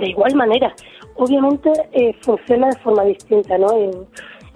de 0.00 0.06
igual 0.08 0.34
manera, 0.34 0.74
obviamente 1.14 1.70
eh, 1.92 2.14
funciona 2.20 2.68
de 2.68 2.78
forma 2.80 3.04
distinta, 3.04 3.56
¿no? 3.56 3.72
En, 3.78 3.90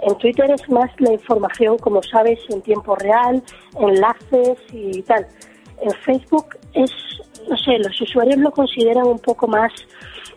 en 0.02 0.18
Twitter 0.18 0.50
es 0.50 0.68
más 0.68 0.90
la 0.98 1.12
información, 1.12 1.78
como 1.78 2.02
sabes, 2.02 2.38
en 2.50 2.60
tiempo 2.62 2.96
real, 2.96 3.40
enlaces 3.80 4.58
y 4.72 5.00
tal. 5.02 5.26
En 5.80 5.90
Facebook 6.04 6.56
es, 6.72 6.90
no 7.48 7.56
sé, 7.56 7.78
los 7.78 8.00
usuarios 8.00 8.38
lo 8.38 8.50
consideran 8.50 9.06
un 9.06 9.18
poco 9.18 9.46
más 9.46 9.72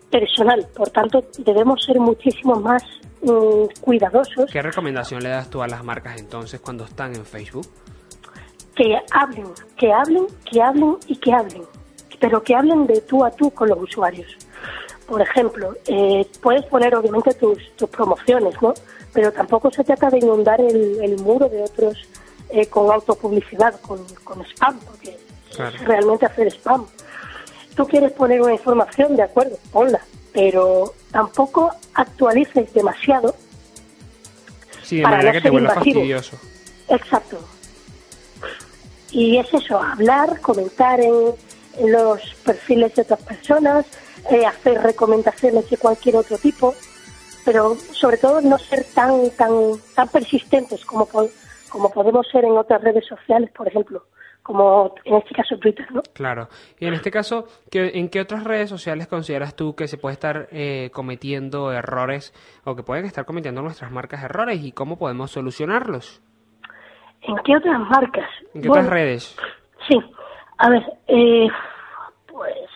personal, 0.10 0.66
por 0.76 0.90
tanto 0.90 1.24
debemos 1.40 1.84
ser 1.84 2.00
muchísimo 2.00 2.56
más 2.56 2.82
mm, 3.24 3.82
cuidadosos 3.82 4.50
¿Qué 4.50 4.62
recomendación 4.62 5.22
le 5.22 5.30
das 5.30 5.50
tú 5.50 5.62
a 5.62 5.68
las 5.68 5.84
marcas 5.84 6.18
entonces 6.18 6.62
cuando 6.62 6.86
están 6.86 7.14
en 7.14 7.26
Facebook? 7.26 7.68
que 8.78 8.96
hablen, 9.12 9.48
que 9.76 9.92
hablen, 9.92 10.28
que 10.46 10.62
hablen 10.62 10.98
y 11.08 11.16
que 11.16 11.34
hablen, 11.34 11.64
pero 12.20 12.44
que 12.44 12.56
hablen 12.56 12.86
de 12.86 13.02
tú 13.02 13.26
a 13.26 13.32
tú 13.32 13.50
con 13.50 13.70
los 13.70 13.82
usuarios. 13.82 14.28
Por 15.08 15.22
ejemplo, 15.22 15.74
eh, 15.88 16.28
puedes 16.42 16.64
poner 16.66 16.94
obviamente 16.96 17.34
tus, 17.34 17.58
tus 17.76 17.90
promociones, 17.90 18.54
¿no? 18.62 18.74
Pero 19.14 19.32
tampoco 19.32 19.72
se 19.72 19.84
trata 19.84 20.10
de 20.10 20.20
inundar 20.20 20.62
el, 20.62 21.00
el 21.02 21.18
muro 21.18 21.50
de 21.50 21.64
otros 21.64 21.98
eh, 22.50 22.68
con 22.68 22.92
autopublicidad, 22.92 23.80
con, 23.82 24.06
con 24.24 24.42
spam, 24.46 24.80
porque 24.82 25.18
Claro. 25.56 25.78
realmente 25.86 26.26
hacer 26.26 26.48
spam. 26.48 26.86
Tú 27.76 27.86
quieres 27.86 28.12
poner 28.12 28.42
una 28.42 28.54
información, 28.54 29.16
de 29.16 29.24
acuerdo, 29.24 29.58
ponla, 29.72 30.02
pero 30.34 30.94
tampoco 31.12 31.72
actualices 31.94 32.74
demasiado. 32.74 33.36
Sí, 34.84 34.98
de 34.98 35.04
Para 35.04 35.18
manera 35.18 35.32
no 35.32 35.34
que 35.34 35.38
te 35.40 35.44
ser 35.44 35.52
vuelva 35.52 35.74
invasivo. 35.74 35.96
fastidioso. 36.00 36.38
Exacto. 36.90 37.40
Y 39.12 39.38
es 39.38 39.54
eso, 39.54 39.82
hablar, 39.82 40.40
comentar 40.42 41.00
en, 41.00 41.34
los 41.86 42.20
perfiles 42.44 42.96
de 42.96 43.04
otras 43.04 43.22
personas, 43.22 43.86
eh, 44.32 44.46
hacer 44.48 44.82
recomendaciones 44.82 45.70
de 45.70 45.78
cualquier 45.78 46.16
otro 46.16 46.38
tipo, 46.40 46.74
pero 47.46 47.78
sobre 47.94 48.18
todo 48.18 48.42
no 48.42 48.58
ser 48.58 48.84
tan 48.96 49.30
tan 49.32 49.52
tan 49.94 50.08
persistentes 50.08 50.84
como 50.86 51.08
como 51.70 51.92
podemos 51.92 52.28
ser 52.30 52.46
en 52.46 52.58
otras 52.58 52.82
redes 52.82 53.06
sociales, 53.06 53.52
por 53.52 53.68
ejemplo, 53.68 54.04
como 54.48 54.96
en 55.04 55.16
este 55.18 55.36
caso 55.36 55.58
Twitter, 55.58 55.86
¿no? 55.92 56.02
Claro. 56.14 56.48
Y 56.80 56.88
en 56.88 56.94
este 56.94 57.12
caso, 57.12 57.46
¿qué- 57.70 57.92
¿en 57.96 58.08
qué 58.10 58.22
otras 58.22 58.46
redes 58.46 58.70
sociales 58.70 59.08
consideras 59.08 59.56
tú 59.58 59.76
que 59.76 59.88
se 59.90 59.98
puede 59.98 60.14
estar 60.14 60.48
eh, 60.52 60.90
cometiendo 60.94 61.72
errores 61.74 62.34
o 62.64 62.74
que 62.76 62.82
pueden 62.84 63.06
estar 63.06 63.26
cometiendo 63.26 63.62
nuestras 63.62 63.92
marcas 63.92 64.24
errores 64.24 64.64
y 64.64 64.72
cómo 64.72 64.98
podemos 64.98 65.32
solucionarlos? 65.32 66.22
¿En 67.24 67.36
qué 67.44 67.58
otras 67.58 67.80
marcas? 67.82 68.30
¿En 68.54 68.62
qué 68.62 68.68
Bueno, 68.70 68.84
otras 68.86 68.94
redes? 68.94 69.38
Sí, 69.88 70.00
a 70.60 70.70
ver, 70.70 70.84
eh, 71.08 71.48
pues... 72.28 72.70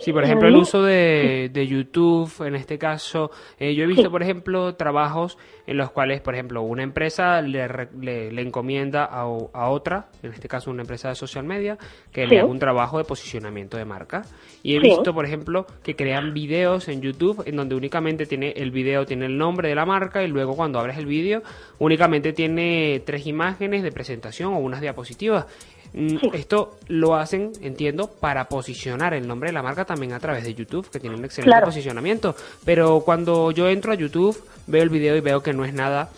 Sí, 0.00 0.12
por 0.12 0.22
ejemplo, 0.24 0.46
el 0.46 0.54
uso 0.54 0.82
de, 0.82 1.50
de 1.52 1.66
YouTube, 1.66 2.30
en 2.46 2.54
este 2.54 2.78
caso, 2.78 3.32
eh, 3.58 3.74
yo 3.74 3.82
he 3.82 3.86
visto, 3.86 4.04
Sí. 4.04 4.08
por 4.08 4.22
ejemplo, 4.22 4.74
trabajos 4.76 5.36
en 5.66 5.76
los 5.76 5.90
cuales, 5.90 6.20
por 6.20 6.34
ejemplo, 6.34 6.62
una 6.62 6.84
empresa 6.84 7.42
le, 7.42 7.66
le, 8.00 8.30
le 8.30 8.42
encomienda 8.42 9.04
a, 9.04 9.22
a 9.22 9.68
otra, 9.70 10.06
en 10.22 10.32
este 10.32 10.46
caso 10.46 10.70
una 10.70 10.82
empresa 10.82 11.08
de 11.08 11.16
social 11.16 11.44
media, 11.44 11.76
que 12.12 12.24
Sí. 12.24 12.30
le 12.30 12.40
haga 12.40 12.48
un 12.48 12.60
trabajo 12.60 12.98
de 12.98 13.04
posicionamiento 13.04 13.76
de 13.76 13.84
marca. 13.84 14.22
Y 14.62 14.76
he 14.76 14.80
Sí. 14.80 14.88
visto, 14.88 15.12
por 15.12 15.26
ejemplo, 15.26 15.66
que 15.82 15.96
crean 15.96 16.32
videos 16.32 16.88
en 16.88 17.00
YouTube 17.02 17.42
en 17.44 17.56
donde 17.56 17.74
únicamente 17.74 18.24
tiene 18.26 18.52
el 18.56 18.70
video, 18.70 19.04
tiene 19.04 19.26
el 19.26 19.36
nombre 19.36 19.68
de 19.68 19.74
la 19.74 19.84
marca 19.84 20.22
y 20.22 20.28
luego 20.28 20.54
cuando 20.54 20.78
abres 20.78 20.96
el 20.96 21.06
vídeo 21.06 21.42
únicamente 21.80 22.32
tiene 22.32 23.02
tres 23.04 23.26
imágenes 23.26 23.82
de 23.82 23.90
presentación 23.90 24.54
o 24.54 24.58
unas 24.58 24.80
diapositivas. 24.80 25.46
Mm, 25.92 26.18
Sí. 26.18 26.30
Esto 26.34 26.76
lo 26.88 27.14
hacen, 27.16 27.52
entiendo, 27.62 28.08
para 28.08 28.48
posicionar 28.48 29.14
el 29.14 29.26
nombre 29.26 29.48
de 29.48 29.54
la 29.54 29.62
marca 29.62 29.84
también 29.84 30.12
a 30.12 30.20
través 30.20 30.44
de 30.44 30.54
YouTube, 30.54 30.88
que 30.90 31.00
tiene 31.00 31.16
un 31.16 31.24
excelente 31.24 31.50
Claro. 31.50 31.66
posicionamiento. 31.66 32.34
Pero 32.64 33.00
cuando 33.00 33.50
yo 33.50 33.68
entro 33.68 33.92
a 33.92 33.94
YouTube, 33.94 34.36
veo 34.66 34.82
el 34.82 34.90
video 34.90 35.16
y 35.16 35.20
veo 35.20 35.42
que 35.42 35.52
no 35.52 35.64
es 35.64 35.72
nada. 35.72 36.10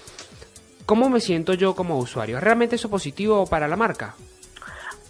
¿Cómo 0.87 1.09
me 1.09 1.21
siento 1.21 1.55
yo 1.55 1.75
como 1.77 1.99
usuario? 1.99 2.39
¿Es 2.39 2.43
realmente 2.43 2.75
eso 2.77 2.91
positivo 2.91 3.47
para 3.47 3.69
la 3.69 3.77
marca? 3.77 4.15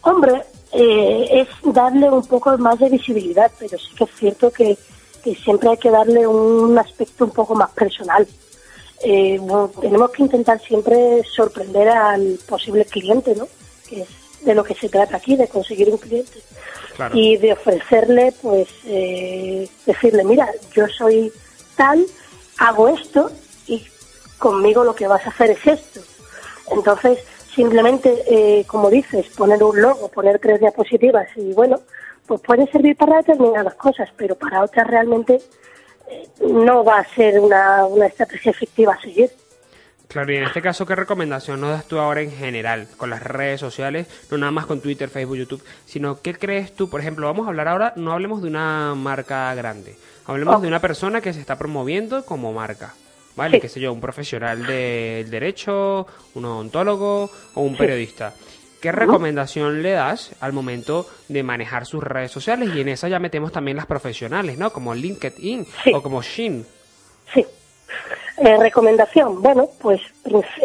Hombre, 0.03 0.43
eh, 0.73 1.27
es 1.33 1.49
darle 1.75 2.11
un 2.11 2.27
poco 2.27 2.57
más 2.59 2.79
de 2.79 2.91
visibilidad, 2.91 3.51
pero 3.59 3.79
sí 3.79 3.95
que 3.97 4.05
es 4.05 4.11
cierto 4.19 4.51
que, 4.51 4.77
que 5.25 5.35
siempre 5.35 5.71
hay 5.71 5.77
que 5.79 5.91
darle 5.91 6.27
un 6.27 6.79
aspecto 6.79 7.25
un 7.25 7.31
poco 7.33 7.55
más 7.55 7.71
personal. 7.71 8.27
Eh, 9.03 9.39
bueno, 9.41 9.71
tenemos 9.81 10.11
que 10.11 10.23
intentar 10.23 10.61
siempre 10.61 11.23
sorprender 11.35 11.89
al 11.89 12.39
posible 12.47 12.85
cliente, 12.85 13.35
¿no? 13.35 13.47
Que 13.89 14.03
es 14.03 14.09
de 14.43 14.55
lo 14.55 14.65
que 14.65 14.75
se 14.75 14.89
trata 14.89 15.17
aquí, 15.17 15.37
de 15.37 15.49
conseguir 15.49 15.91
un 15.91 15.99
cliente. 15.99 16.39
Claro. 16.97 17.17
Y 17.17 17.37
de 17.37 17.53
ofrecerle, 17.53 18.33
pues, 18.43 18.69
eh, 18.85 19.69
decirle, 19.87 20.25
mira, 20.25 20.49
yo 20.75 20.87
soy 20.89 21.33
tal, 21.77 22.05
hago 22.59 22.89
esto 22.89 23.31
y 23.67 23.87
conmigo 24.39 24.85
lo 24.85 24.95
que 24.95 25.07
vas 25.07 25.27
a 25.27 25.31
hacer 25.31 25.51
es 25.51 25.67
esto. 25.67 26.01
Entonces, 26.71 27.19
simplemente, 27.55 28.23
eh, 28.27 28.65
como 28.67 28.91
dices, 28.91 29.27
poner 29.37 29.63
un 29.63 29.81
logo, 29.81 30.09
poner 30.09 30.39
tres 30.39 30.61
diapositivas 30.61 31.29
y 31.37 31.53
bueno, 31.53 31.81
pues 32.27 32.41
puede 32.43 32.71
servir 32.71 32.97
para 32.97 33.19
determinadas 33.19 33.75
cosas, 33.75 34.09
pero 34.17 34.37
para 34.37 34.63
otras 34.63 34.87
realmente 34.87 35.41
eh, 36.09 36.29
no 36.47 36.85
va 36.85 36.99
a 36.99 37.15
ser 37.15 37.41
una, 37.41 37.87
una 37.87 38.07
estrategia 38.07 38.51
efectiva 38.51 38.95
a 38.95 39.01
seguir. 39.01 39.31
Claro, 40.11 40.33
y 40.33 40.37
en 40.37 40.43
este 40.43 40.61
caso, 40.61 40.85
¿qué 40.87 40.97
recomendación 40.97 41.61
nos 41.61 41.71
das 41.71 41.87
tú 41.87 41.99
ahora 42.01 42.21
en 42.21 42.33
general 42.33 42.89
con 42.97 43.11
las 43.11 43.23
redes 43.23 43.61
sociales? 43.61 44.09
No 44.31 44.39
nada 44.39 44.51
más 44.51 44.67
con 44.67 44.81
Twitter, 44.81 45.09
Facebook, 45.09 45.37
YouTube, 45.37 45.63
sino 45.87 46.21
¿qué 46.21 46.35
crees 46.35 46.75
tú? 46.75 46.91
Por 46.91 47.01
ejemplo, 47.01 47.27
vamos 47.29 47.47
a 47.47 47.51
hablar 47.51 47.69
ahora, 47.69 47.93
no 47.97 48.13
hablemos 48.13 48.43
de 48.43 48.49
una 48.49 48.95
marca 48.97 49.55
grande, 49.55 49.97
hablemos 50.27 50.61
de 50.63 50.69
una 50.69 50.81
persona 50.81 51.21
que 51.21 51.33
se 51.33 51.39
está 51.41 51.57
promoviendo 51.57 52.25
como 52.25 52.53
marca. 52.53 52.95
¿Vale? 53.37 53.59
Sí. 53.59 53.61
Qué 53.61 53.69
sé 53.69 53.81
yo, 53.81 53.93
un 53.93 54.01
profesional 54.01 54.67
del 54.67 55.31
derecho, 55.31 56.07
un 56.35 56.45
odontólogo 56.45 57.31
o 57.55 57.61
un 57.63 57.73
Sí. 57.75 57.79
periodista. 57.79 58.35
¿Qué 58.83 58.91
recomendación 58.91 59.83
le 59.83 59.93
das 59.93 60.33
al 60.41 60.53
momento 60.53 61.09
de 61.29 61.45
manejar 61.45 61.87
sus 61.87 62.03
redes 62.03 62.33
sociales? 62.33 62.71
Y 62.75 62.81
en 62.81 62.89
esa 62.89 63.09
ya 63.09 63.21
metemos 63.21 63.53
también 63.53 63.77
las 63.77 63.87
profesionales, 63.87 64.59
¿no? 64.59 64.73
Como 64.73 64.93
LinkedIn 64.95 65.65
Sí. 65.85 65.93
o 65.95 66.03
como 66.03 66.21
Shin. 66.23 66.67
Sí. 67.33 67.47
Eh, 68.43 68.57
recomendación, 68.57 69.43
bueno, 69.43 69.69
pues 69.83 70.01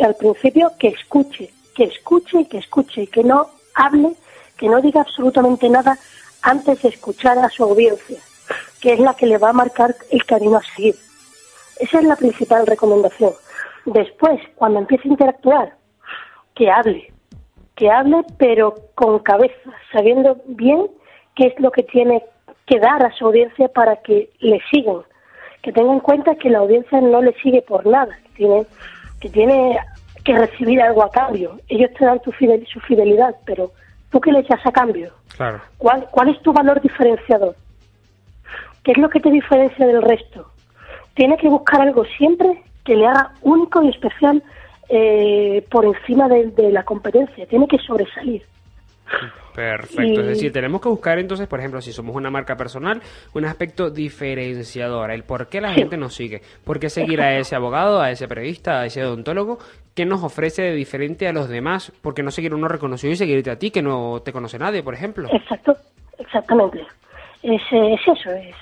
al 0.02 0.16
principio 0.16 0.72
que 0.80 0.88
escuche, 0.88 1.52
que 1.76 1.84
escuche 1.84 2.40
y 2.40 2.46
que 2.46 2.60
escuche, 2.60 3.06
que 3.08 3.22
no 3.22 3.50
hable, 3.74 4.14
que 4.58 4.70
no 4.70 4.80
diga 4.80 5.02
absolutamente 5.02 5.68
nada 5.68 5.98
antes 6.42 6.82
de 6.82 6.88
escuchar 6.88 7.38
a 7.38 7.50
su 7.50 7.66
audiencia, 7.66 8.18
que 8.80 8.94
es 8.94 9.00
la 9.02 9.14
que 9.14 9.26
le 9.26 9.38
va 9.38 9.50
a 9.50 9.54
marcar 9.54 9.94
el 10.10 10.24
camino 10.24 10.56
a 10.56 10.64
seguir. 10.74 10.96
Esa 11.78 12.00
es 12.00 12.06
la 12.06 12.16
principal 12.16 12.66
recomendación. 12.66 13.34
Después, 13.84 14.40
cuando 14.56 14.80
empiece 14.80 15.10
a 15.10 15.12
interactuar, 15.12 15.76
que 16.54 16.72
hable, 16.72 17.12
que 17.76 17.92
hable 17.92 18.24
pero 18.38 18.74
con 18.96 19.20
cabeza, 19.20 19.70
sabiendo 19.92 20.38
bien 20.46 20.88
qué 21.36 21.48
es 21.48 21.60
lo 21.60 21.72
que 21.72 21.84
tiene 21.84 22.24
que 22.68 22.80
dar 22.80 23.06
a 23.06 23.12
su 23.12 23.26
audiencia 23.26 23.68
para 23.68 23.98
que 23.98 24.30
le 24.40 24.62
sigan. 24.72 25.04
Que 25.66 25.74
tenga 25.74 25.94
en 25.94 26.00
cuenta 26.00 26.36
que 26.36 26.52
la 26.52 26.60
audiencia 26.60 27.02
no 27.02 27.24
le 27.24 27.34
sigue 27.42 27.64
por 27.64 27.88
nada, 27.88 28.16
que 28.24 28.30
tiene 28.38 28.66
que, 29.20 29.30
tiene 29.30 29.80
que 30.24 30.38
recibir 30.38 30.80
algo 30.80 31.02
a 31.04 31.10
cambio. 31.10 31.60
Ellos 31.68 31.90
te 31.98 32.06
dan 32.06 32.20
tu 32.20 32.32
fidel- 32.34 32.68
su 32.68 32.80
fidelidad, 32.82 33.36
pero 33.48 33.72
¿tú 34.12 34.22
qué 34.22 34.32
le 34.32 34.42
echas 34.42 34.64
a 34.64 34.72
cambio? 34.72 35.12
Claro. 35.36 35.60
¿Cuál, 35.80 36.08
¿Cuál 36.12 36.30
es 36.30 36.40
tu 36.44 36.54
valor 36.54 36.80
diferenciador? 36.82 37.56
¿Qué 38.84 38.92
es 38.92 38.98
lo 39.00 39.10
que 39.10 39.20
te 39.20 39.32
diferencia 39.32 39.88
del 39.88 40.04
resto? 40.04 40.52
Tiene 41.16 41.36
que 41.38 41.50
buscar 41.50 41.82
algo 41.82 42.06
siempre 42.06 42.62
que 42.84 42.96
le 42.96 43.08
haga 43.08 43.32
único 43.42 43.82
y 43.82 43.90
especial 43.90 44.44
eh, 44.90 45.66
por 45.72 45.84
encima 45.86 46.28
de, 46.28 46.52
de 46.52 46.72
la 46.72 46.84
competencia. 46.84 47.48
Tiene 47.48 47.68
que 47.68 47.80
sobresalir. 47.80 48.44
Perfecto, 49.54 50.20
Y- 50.20 50.24
es 50.24 50.28
decir, 50.28 50.52
tenemos 50.52 50.82
que 50.82 50.90
buscar 50.90 51.18
entonces, 51.20 51.48
por 51.48 51.60
ejemplo, 51.60 51.80
si 51.82 51.94
somos 51.94 52.16
una 52.16 52.30
marca 52.30 52.56
personal, 52.58 53.02
un 53.34 53.46
aspecto 53.46 53.90
diferenciador, 53.90 55.12
el 55.12 55.24
por 55.24 55.48
qué 55.48 55.62
la 55.62 55.70
Sí. 55.74 55.80
gente 55.80 55.98
nos 55.98 56.14
sigue, 56.14 56.42
por 56.66 56.80
qué 56.80 56.90
seguir 56.90 57.22
a 57.22 57.38
ese 57.38 57.56
abogado, 57.56 58.02
a 58.02 58.12
ese 58.12 58.28
periodista, 58.28 58.82
a 58.82 58.86
ese 58.86 59.04
odontólogo, 59.06 59.60
qué 59.96 60.06
nos 60.06 60.24
ofrece 60.24 60.62
de 60.64 60.74
diferente 60.74 61.28
a 61.28 61.32
los 61.34 61.48
demás, 61.48 61.92
por 62.02 62.14
qué 62.14 62.24
no 62.24 62.32
seguir 62.32 62.54
uno 62.54 62.68
reconocido 62.68 63.14
y 63.14 63.16
seguirte 63.16 63.50
a 63.52 63.58
ti 63.60 63.72
que 63.72 63.82
no 63.82 64.22
te 64.24 64.34
conoce 64.34 64.60
nadie, 64.60 64.84
por 64.84 64.94
ejemplo. 64.94 65.30
Exacto, 65.32 65.78
exactamente. 66.18 66.80
Es, 67.44 67.62
eh, 67.72 67.94
es 67.94 68.02
eso, 68.20 68.32
es, 68.32 68.56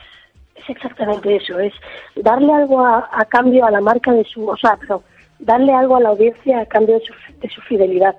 es 0.55 0.69
exactamente 0.69 1.35
eso. 1.35 1.57
Es 1.59 1.73
darle 2.15 2.53
algo 2.53 2.85
a, 2.85 3.09
a 3.11 3.25
cambio 3.25 3.65
a 3.65 3.71
la 3.71 3.81
marca 3.81 4.11
de 4.11 4.23
su, 4.25 4.47
o 4.47 4.57
sea, 4.57 4.75
perdón, 4.77 5.01
darle 5.39 5.73
algo 5.73 5.95
a 5.95 6.01
la 6.01 6.09
audiencia 6.09 6.59
a 6.59 6.65
cambio 6.67 6.99
de 6.99 7.05
su, 7.05 7.13
de 7.39 7.49
su 7.49 7.61
fidelidad 7.61 8.15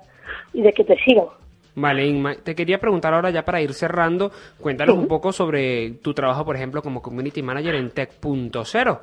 y 0.53 0.61
de 0.61 0.73
que 0.73 0.83
te 0.83 0.97
sigan. 1.05 1.27
Vale, 1.75 2.05
Inma, 2.07 2.35
te 2.35 2.55
quería 2.55 2.79
preguntar 2.79 3.13
ahora 3.13 3.29
ya 3.31 3.43
para 3.43 3.61
ir 3.61 3.73
cerrando, 3.73 4.31
cuéntanos 4.59 4.97
un 4.97 5.07
poco 5.07 5.31
sobre 5.33 5.91
tu 6.01 6.13
trabajo, 6.13 6.45
por 6.45 6.55
ejemplo, 6.55 6.81
como 6.81 7.01
Community 7.01 7.41
Manager 7.43 7.75
en 7.75 7.91
Tech.0. 7.91 8.99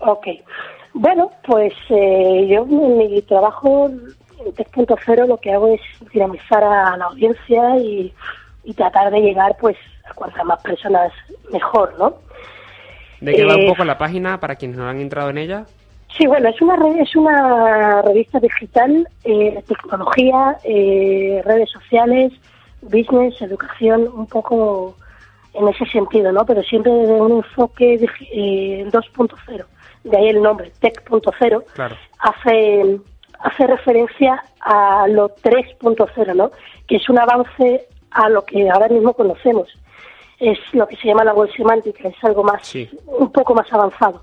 Ok. 0.00 0.26
Bueno, 0.94 1.30
pues 1.46 1.72
eh, 1.90 2.46
yo 2.48 2.64
en 2.64 2.98
mi 2.98 3.22
trabajo 3.22 3.88
en 3.88 4.52
Tech.0 4.54 5.26
lo 5.26 5.36
que 5.36 5.52
hago 5.52 5.68
es 5.74 5.80
dinamizar 6.12 6.62
a 6.64 6.96
la 6.96 7.04
audiencia 7.06 7.76
y, 7.78 8.12
y 8.64 8.74
tratar 8.74 9.10
de 9.12 9.20
llegar 9.20 9.56
pues 9.60 9.76
a 10.10 10.14
cuantas 10.14 10.44
más 10.44 10.60
personas 10.62 11.12
mejor, 11.52 11.96
¿no? 11.98 12.14
¿De 13.20 13.34
qué 13.34 13.44
va 13.44 13.54
un 13.56 13.62
Eh, 13.62 13.66
poco 13.66 13.84
la 13.84 13.98
página 13.98 14.38
para 14.40 14.56
quienes 14.56 14.76
no 14.76 14.88
han 14.88 15.00
entrado 15.00 15.30
en 15.30 15.38
ella? 15.38 15.66
Sí, 16.16 16.26
bueno, 16.26 16.48
es 16.48 16.60
una 16.62 16.76
re- 16.76 17.00
es 17.02 17.14
una 17.14 18.02
revista 18.02 18.40
digital 18.40 19.06
eh, 19.24 19.62
tecnología, 19.68 20.56
eh, 20.64 21.42
redes 21.44 21.70
sociales, 21.70 22.32
business, 22.82 23.40
educación, 23.42 24.08
un 24.14 24.26
poco 24.26 24.96
en 25.54 25.68
ese 25.68 25.84
sentido, 25.86 26.32
¿no? 26.32 26.44
Pero 26.46 26.62
siempre 26.62 26.92
desde 26.92 27.20
un 27.20 27.32
enfoque 27.38 27.94
eh, 28.32 28.88
2.0, 28.90 29.64
de 30.04 30.16
ahí 30.16 30.28
el 30.28 30.42
nombre, 30.42 30.72
Tech.0, 30.80 31.64
Claro. 31.74 31.96
hace 32.20 32.98
hace 33.40 33.66
referencia 33.68 34.42
a 34.60 35.06
lo 35.08 35.28
3.0, 35.36 36.34
¿no? 36.34 36.50
Que 36.88 36.96
es 36.96 37.08
un 37.08 37.18
avance 37.20 37.86
a 38.10 38.28
lo 38.28 38.44
que 38.44 38.68
ahora 38.68 38.88
mismo 38.88 39.12
conocemos. 39.12 39.68
Es 40.40 40.58
lo 40.72 40.86
que 40.88 40.96
se 40.96 41.06
llama 41.08 41.22
la 41.24 41.34
web 41.34 41.48
semántica, 41.56 42.08
es 42.08 42.16
algo 42.24 42.42
más, 42.42 42.66
Sí. 42.66 42.88
un 43.06 43.30
poco 43.30 43.54
más 43.54 43.72
avanzado. 43.72 44.22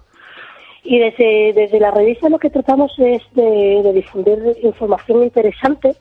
Y 0.85 0.99
desde, 0.99 1.51
desde 1.53 1.79
la 1.79 1.91
revista 1.91 2.29
lo 2.29 2.39
que 2.39 2.51
tratamos 2.51 2.93
es 2.99 3.21
de, 3.33 3.91
difundir 3.93 4.57
información 4.61 5.23
interesante 5.23 5.95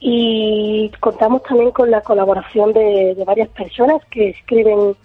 y 0.00 0.90
contamos 1.00 1.42
también 1.42 1.70
con 1.72 1.90
la 1.90 2.00
colaboración 2.00 2.72
de 2.72 3.22
varias 3.26 3.48
personas 3.50 4.02
que 4.10 4.30
escriben 4.30 4.96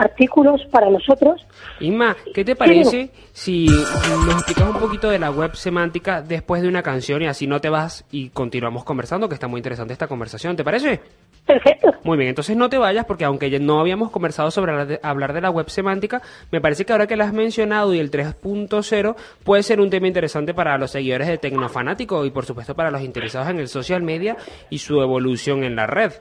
artículos 0.00 0.62
para 0.70 0.90
nosotros. 0.90 1.46
Inma, 1.80 2.16
¿qué 2.34 2.44
te 2.44 2.56
parece 2.56 3.10
si 3.32 3.66
nos 3.66 4.34
explicas 4.34 4.68
un 4.68 4.80
poquito 4.80 5.10
de 5.10 5.18
la 5.18 5.30
web 5.30 5.54
semántica 5.54 6.22
después 6.22 6.62
de 6.62 6.68
una 6.68 6.82
canción 6.82 7.22
y 7.22 7.26
así 7.26 7.46
no 7.46 7.60
te 7.60 7.68
vas 7.68 8.04
y 8.10 8.30
continuamos 8.30 8.84
conversando, 8.84 9.28
que 9.28 9.34
está 9.34 9.46
muy 9.46 9.58
interesante 9.58 9.92
esta 9.92 10.08
conversación, 10.08 10.56
¿te 10.56 10.64
parece? 10.64 11.00
Perfecto. 11.46 11.88
Muy 12.04 12.16
bien, 12.16 12.30
entonces 12.30 12.56
no 12.56 12.68
te 12.68 12.78
vayas 12.78 13.04
porque 13.04 13.24
aunque 13.24 13.50
ya 13.50 13.58
no 13.58 13.80
habíamos 13.80 14.10
conversado 14.10 14.50
sobre 14.50 14.98
hablar 15.02 15.32
de 15.32 15.40
la 15.40 15.50
web 15.50 15.68
semántica, 15.68 16.22
me 16.50 16.60
parece 16.60 16.84
que 16.84 16.92
ahora 16.92 17.06
que 17.06 17.16
la 17.16 17.24
has 17.24 17.32
mencionado 17.32 17.92
y 17.94 17.98
el 17.98 18.10
3.0 18.10 19.16
puede 19.44 19.62
ser 19.62 19.80
un 19.80 19.90
tema 19.90 20.06
interesante 20.06 20.54
para 20.54 20.78
los 20.78 20.92
seguidores 20.92 21.28
de 21.28 21.38
Tecnofanático 21.38 22.24
y 22.24 22.30
por 22.30 22.46
supuesto 22.46 22.74
para 22.74 22.90
los 22.90 23.02
interesados 23.02 23.50
en 23.50 23.58
el 23.58 23.68
social 23.68 24.02
media 24.02 24.36
y 24.70 24.78
su 24.78 25.00
evolución 25.02 25.62
en 25.62 25.76
la 25.76 25.86
red. 25.86 26.12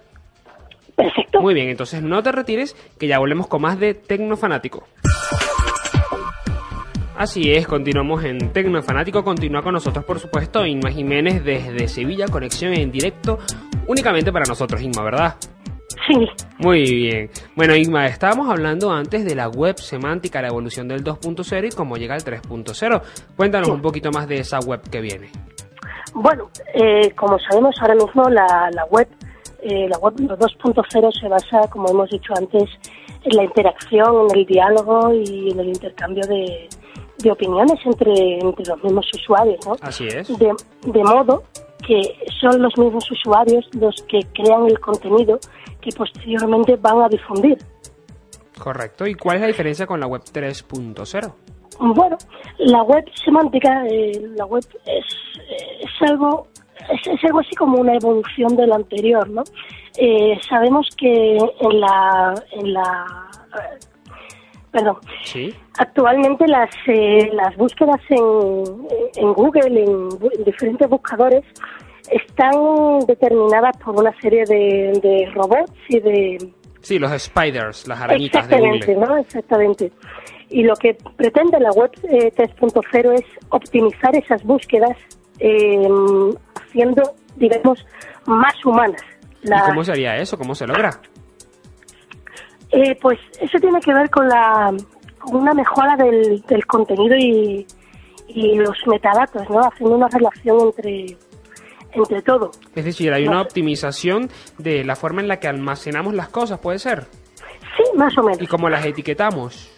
Perfecto. 0.99 1.39
Muy 1.41 1.53
bien, 1.53 1.69
entonces 1.69 2.03
no 2.03 2.21
te 2.21 2.31
retires 2.33 2.75
que 2.99 3.07
ya 3.07 3.19
volvemos 3.19 3.47
con 3.47 3.61
más 3.61 3.79
de 3.79 3.93
Tecnofanático. 3.93 4.83
Así 7.17 7.51
es, 7.51 7.67
continuamos 7.67 8.23
en 8.23 8.51
Tecnofanático. 8.53 9.23
Continúa 9.23 9.61
con 9.61 9.73
nosotros, 9.73 10.05
por 10.05 10.19
supuesto, 10.19 10.65
Inma 10.65 10.89
Jiménez 10.89 11.43
desde 11.43 11.87
Sevilla, 11.87 12.27
conexión 12.27 12.73
en 12.73 12.91
directo 12.91 13.39
únicamente 13.87 14.31
para 14.31 14.45
nosotros, 14.47 14.81
Inma, 14.81 15.03
¿verdad? 15.03 15.35
Sí. 16.07 16.27
Muy 16.59 16.81
bien. 16.95 17.29
Bueno, 17.55 17.75
Inma, 17.75 18.05
estábamos 18.07 18.49
hablando 18.49 18.91
antes 18.91 19.25
de 19.25 19.35
la 19.35 19.49
web 19.49 19.77
semántica, 19.77 20.41
la 20.41 20.47
evolución 20.47 20.87
del 20.87 21.03
2.0 21.03 21.67
y 21.71 21.75
cómo 21.75 21.95
llega 21.97 22.15
al 22.15 22.23
3.0. 22.23 23.01
Cuéntanos 23.35 23.67
Sí. 23.67 23.73
un 23.73 23.81
poquito 23.81 24.11
más 24.11 24.27
de 24.27 24.35
esa 24.39 24.59
web 24.59 24.81
que 24.89 25.01
viene. 25.01 25.29
Bueno, 26.13 26.49
eh, 26.73 27.11
como 27.15 27.37
sabemos 27.37 27.75
ahora 27.81 27.95
mismo 27.95 28.23
la, 28.29 28.69
la 28.73 28.85
web, 28.85 29.07
eh, 29.61 29.87
la 29.89 29.97
web 29.97 30.15
2.0 30.15 31.19
se 31.19 31.27
basa, 31.27 31.69
como 31.69 31.89
hemos 31.89 32.09
dicho 32.09 32.33
antes, 32.35 32.69
en 33.23 33.35
la 33.35 33.43
interacción, 33.43 34.27
en 34.29 34.39
el 34.39 34.45
diálogo 34.45 35.13
y 35.13 35.51
en 35.51 35.59
el 35.59 35.67
intercambio 35.69 36.25
de, 36.27 36.69
de 37.17 37.31
opiniones 37.31 37.79
entre, 37.85 38.39
entre 38.39 38.65
los 38.65 38.83
mismos 38.83 39.05
usuarios, 39.13 39.65
¿no? 39.65 39.75
Así 39.81 40.07
es. 40.07 40.27
De, 40.39 40.53
de 40.85 41.03
modo 41.03 41.43
que 41.85 42.01
son 42.39 42.61
los 42.61 42.77
mismos 42.77 43.09
usuarios 43.11 43.67
los 43.73 43.95
que 44.03 44.19
crean 44.33 44.65
el 44.67 44.79
contenido 44.79 45.39
que 45.81 45.91
posteriormente 45.95 46.75
van 46.75 47.01
a 47.01 47.09
difundir. 47.09 47.57
Correcto. 48.57 49.07
¿Y 49.07 49.15
cuál 49.15 49.37
es 49.37 49.41
la 49.41 49.47
diferencia 49.47 49.87
con 49.87 49.99
la 49.99 50.07
web 50.07 50.21
3.0? 50.21 51.33
Bueno, 51.79 52.17
la 52.57 52.83
web 52.83 53.05
semántica, 53.23 53.85
eh, 53.87 54.11
la 54.35 54.45
web 54.45 54.63
es, 54.85 55.05
es 55.79 56.09
algo 56.09 56.47
es, 56.93 57.07
es 57.07 57.23
algo 57.25 57.39
así 57.39 57.55
como 57.55 57.77
una 57.79 57.93
evolución 57.95 58.55
de 58.55 58.67
la 58.67 58.75
anterior, 58.75 59.29
¿no? 59.29 59.43
Eh, 59.97 60.37
sabemos 60.47 60.87
que 60.97 61.37
en 61.37 61.79
la 61.79 62.33
en 62.51 62.73
la 62.73 63.05
eh, 63.55 63.79
perdón, 64.71 64.97
Sí. 65.23 65.53
actualmente 65.77 66.47
las 66.47 66.69
eh, 66.87 67.29
las 67.33 67.55
búsquedas 67.57 67.99
en, 68.09 68.87
en 69.15 69.33
Google, 69.33 69.83
en, 69.83 70.09
diferentes 70.45 70.87
buscadores, 70.89 71.43
están 72.11 72.99
determinadas 73.07 73.77
por 73.77 73.95
una 73.99 74.13
serie 74.21 74.43
de, 74.45 74.99
de 75.01 75.31
robots 75.33 75.73
y 75.89 75.99
de 75.99 76.53
Sí, 76.81 76.97
los 76.97 77.11
spiders, 77.21 77.87
las 77.87 77.99
arañitas 77.99 78.47
de 78.47 78.55
Exactamente, 78.55 78.93
Google. 78.95 79.07
¿no? 79.07 79.17
Exactamente. 79.17 79.91
Y 80.49 80.63
lo 80.63 80.73
que 80.75 80.95
pretende 81.17 81.59
la 81.59 81.71
web 81.71 81.91
eh, 82.09 82.31
3.0 82.35 83.13
es 83.13 83.25
optimizar 83.49 84.15
esas 84.15 84.41
búsquedas 84.43 84.97
eh, 85.39 85.87
haciendo, 86.69 87.01
digamos, 87.35 87.85
más 88.25 88.53
humanas. 88.65 89.01
¿Y 89.43 89.47
La- 89.49 89.63
cómo 89.65 89.83
sería 89.83 90.15
eso? 90.17 90.37
¿Cómo 90.37 90.55
se 90.55 90.65
logra? 90.67 90.91
eh, 92.71 92.95
pues 93.01 93.17
eso 93.41 93.57
tiene 93.59 93.79
que 93.79 93.93
ver 93.93 94.09
con 94.09 94.27
la 94.27 94.71
con 95.19 95.35
una 95.41 95.53
mejora 95.53 95.95
del, 95.97 96.41
del 96.47 96.65
contenido 96.65 97.15
y, 97.17 97.65
y 98.27 98.55
los 98.55 98.77
metadatos, 98.87 99.49
¿no? 99.49 99.59
Haciendo 99.61 99.95
una 99.97 100.07
relación 100.07 100.59
entre 100.67 101.17
entre 101.91 102.21
todo. 102.21 102.51
Es 102.75 102.85
decir, 102.85 103.11
hay 103.11 103.27
una 103.27 103.41
optimización 103.41 104.29
de 104.59 104.83
la 104.85 104.95
forma 104.95 105.21
en 105.21 105.27
la 105.27 105.39
que 105.39 105.47
almacenamos 105.47 106.13
las 106.13 106.29
cosas, 106.29 106.59
¿puede 106.59 106.77
ser? 106.77 107.07
Sí, 107.75 107.83
más 107.97 108.15
o 108.17 108.21
menos. 108.23 108.39
Y 108.41 108.45
cómo 108.47 108.69
las 108.69 108.85
etiquetamos. 108.85 109.71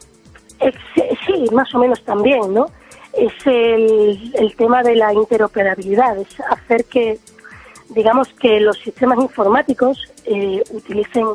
Sí, 1.26 1.46
más 1.54 1.74
o 1.74 1.80
menos 1.80 2.04
también, 2.04 2.54
¿no? 2.54 2.66
Es 3.14 3.34
el, 3.46 4.32
el 4.36 4.56
tema 4.56 4.84
de 4.84 4.96
la 4.96 5.14
interoperabilidad, 5.14 6.18
es 6.18 6.40
hacer 6.50 6.86
que, 6.86 7.20
digamos, 7.90 8.30
que 8.40 8.60
los 8.60 8.78
sistemas 8.80 9.20
informáticos 9.20 9.98
eh, 10.26 10.64
utilicen 10.72 11.28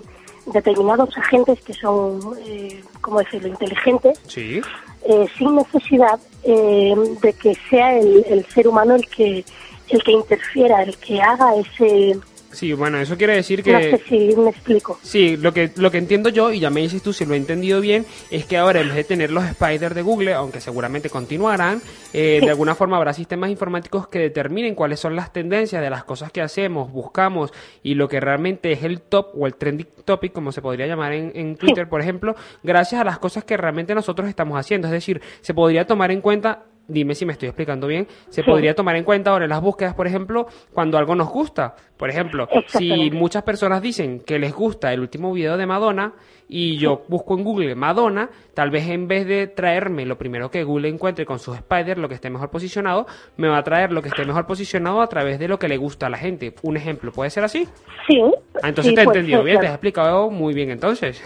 determinados 0.46 1.16
agentes 1.18 1.60
que 1.60 1.74
son, 1.74 2.20
eh, 2.46 2.82
¿cómo 3.00 3.18
decirlo?, 3.18 3.48
inteligentes, 3.48 4.18
Sí. 4.26 4.60
eh, 5.04 5.26
sin 5.36 5.56
necesidad 5.56 6.18
eh, 6.44 6.94
de 7.20 7.32
que 7.32 7.54
sea 7.68 7.98
el, 7.98 8.24
el 8.28 8.44
ser 8.46 8.68
humano 8.68 8.94
el 8.94 9.06
que 9.08 9.44
el 9.88 10.02
que 10.02 10.12
interfiera, 10.12 10.82
el 10.82 10.96
que 10.96 11.20
haga 11.22 11.54
ese... 11.56 12.18
Sí, 12.56 12.72
bueno, 12.72 12.98
eso 12.98 13.18
quiere 13.18 13.34
decir 13.34 13.62
No 13.66 13.78
sé 13.78 13.90
que... 13.90 14.30
si 14.30 14.34
me 14.34 14.48
explico. 14.48 14.98
Sí, 15.02 15.36
lo 15.36 15.52
que, 15.52 15.72
lo 15.76 15.90
que 15.90 15.98
entiendo 15.98 16.30
yo, 16.30 16.54
y 16.54 16.60
ya 16.60 16.70
me 16.70 16.80
dices 16.80 17.02
tú 17.02 17.12
si 17.12 17.26
lo 17.26 17.34
he 17.34 17.36
entendido 17.36 17.82
bien, 17.82 18.06
es 18.30 18.46
que 18.46 18.56
ahora 18.56 18.80
en 18.80 18.86
vez 18.88 18.96
de 18.96 19.04
tener 19.04 19.30
los 19.30 19.44
spiders 19.44 19.94
de 19.94 20.00
Google, 20.00 20.32
aunque 20.32 20.62
seguramente 20.62 21.10
continuarán, 21.10 21.82
eh, 22.14 22.40
de 22.40 22.48
alguna 22.48 22.74
forma 22.74 22.96
habrá 22.96 23.12
sistemas 23.12 23.50
informáticos 23.50 24.08
que 24.08 24.20
determinen 24.20 24.74
cuáles 24.74 25.00
son 25.00 25.14
las 25.14 25.34
tendencias 25.34 25.82
de 25.82 25.90
las 25.90 26.04
cosas 26.04 26.32
que 26.32 26.40
hacemos, 26.40 26.90
buscamos, 26.90 27.52
y 27.82 27.92
lo 27.92 28.08
que 28.08 28.20
realmente 28.20 28.72
es 28.72 28.84
el 28.84 29.02
top 29.02 29.32
o 29.38 29.46
el 29.46 29.56
trending 29.56 29.88
topic, 30.06 30.32
como 30.32 30.50
se 30.50 30.62
podría 30.62 30.86
llamar 30.86 31.12
en, 31.12 31.32
en 31.34 31.56
Twitter, 31.56 31.90
por 31.90 32.00
ejemplo, 32.00 32.36
gracias 32.62 32.98
a 32.98 33.04
las 33.04 33.18
cosas 33.18 33.44
que 33.44 33.58
realmente 33.58 33.94
nosotros 33.94 34.30
estamos 34.30 34.58
haciendo. 34.58 34.86
Es 34.88 34.92
decir, 34.92 35.20
se 35.42 35.52
podría 35.52 35.86
tomar 35.86 36.10
en 36.10 36.22
cuenta 36.22 36.64
dime 36.88 37.14
si 37.14 37.27
me 37.27 37.33
estoy 37.33 37.49
explicando 37.49 37.87
bien, 37.87 38.07
se 38.29 38.42
Sí. 38.42 38.49
podría 38.51 38.75
tomar 38.75 38.96
en 38.96 39.05
cuenta 39.05 39.31
ahora 39.31 39.44
en 39.44 39.51
las 39.51 39.61
búsquedas, 39.61 39.94
por 39.94 40.07
ejemplo, 40.07 40.46
cuando 40.72 40.99
algo 40.99 41.14
nos 41.14 41.29
gusta. 41.31 41.75
Por 41.96 42.11
ejemplo, 42.11 42.46
si 42.66 43.11
muchas 43.11 43.42
personas 43.42 43.81
dicen 43.81 44.20
que 44.20 44.38
les 44.38 44.53
gusta 44.55 44.92
el 44.92 45.01
último 45.01 45.33
video 45.33 45.57
de 45.57 45.64
Madonna 45.66 46.12
y 46.46 46.77
yo 46.77 47.03
busco 47.09 47.37
en 47.38 47.42
Google 47.42 47.75
Madonna, 47.75 48.29
tal 48.53 48.70
vez 48.70 48.87
en 48.88 49.09
vez 49.09 49.27
de 49.27 49.46
traerme 49.46 50.05
lo 50.05 50.18
primero 50.18 50.51
que 50.51 50.62
Google 50.62 50.88
encuentre 50.90 51.25
con 51.25 51.38
sus 51.38 51.57
spiders, 51.57 51.99
lo 51.99 52.09
que 52.09 52.14
esté 52.16 52.29
mejor 52.29 52.51
posicionado, 52.51 53.07
me 53.38 53.49
va 53.49 53.57
a 53.59 53.62
traer 53.62 53.92
lo 53.92 54.03
que 54.03 54.09
esté 54.11 54.27
mejor 54.27 54.46
posicionado 54.46 55.01
a 55.01 55.07
través 55.09 55.38
de 55.38 55.49
lo 55.49 55.59
que 55.59 55.68
le 55.68 55.79
gusta 55.79 56.07
a 56.07 56.11
la 56.11 56.18
gente. 56.18 56.55
Un 56.62 56.77
ejemplo, 56.77 57.12
¿puede 57.12 57.31
ser 57.31 57.44
así? 57.44 57.66
Sí. 58.07 58.20
Ah, 58.62 58.68
entonces 58.68 58.90
sí, 58.90 58.94
te 58.94 59.01
he 59.01 59.05
entendido 59.05 59.42
bien, 59.42 59.59
te 59.59 59.66
has 59.66 59.72
explicado 59.72 60.31
muy 60.31 60.53
bien 60.53 60.70
entonces. 60.70 61.22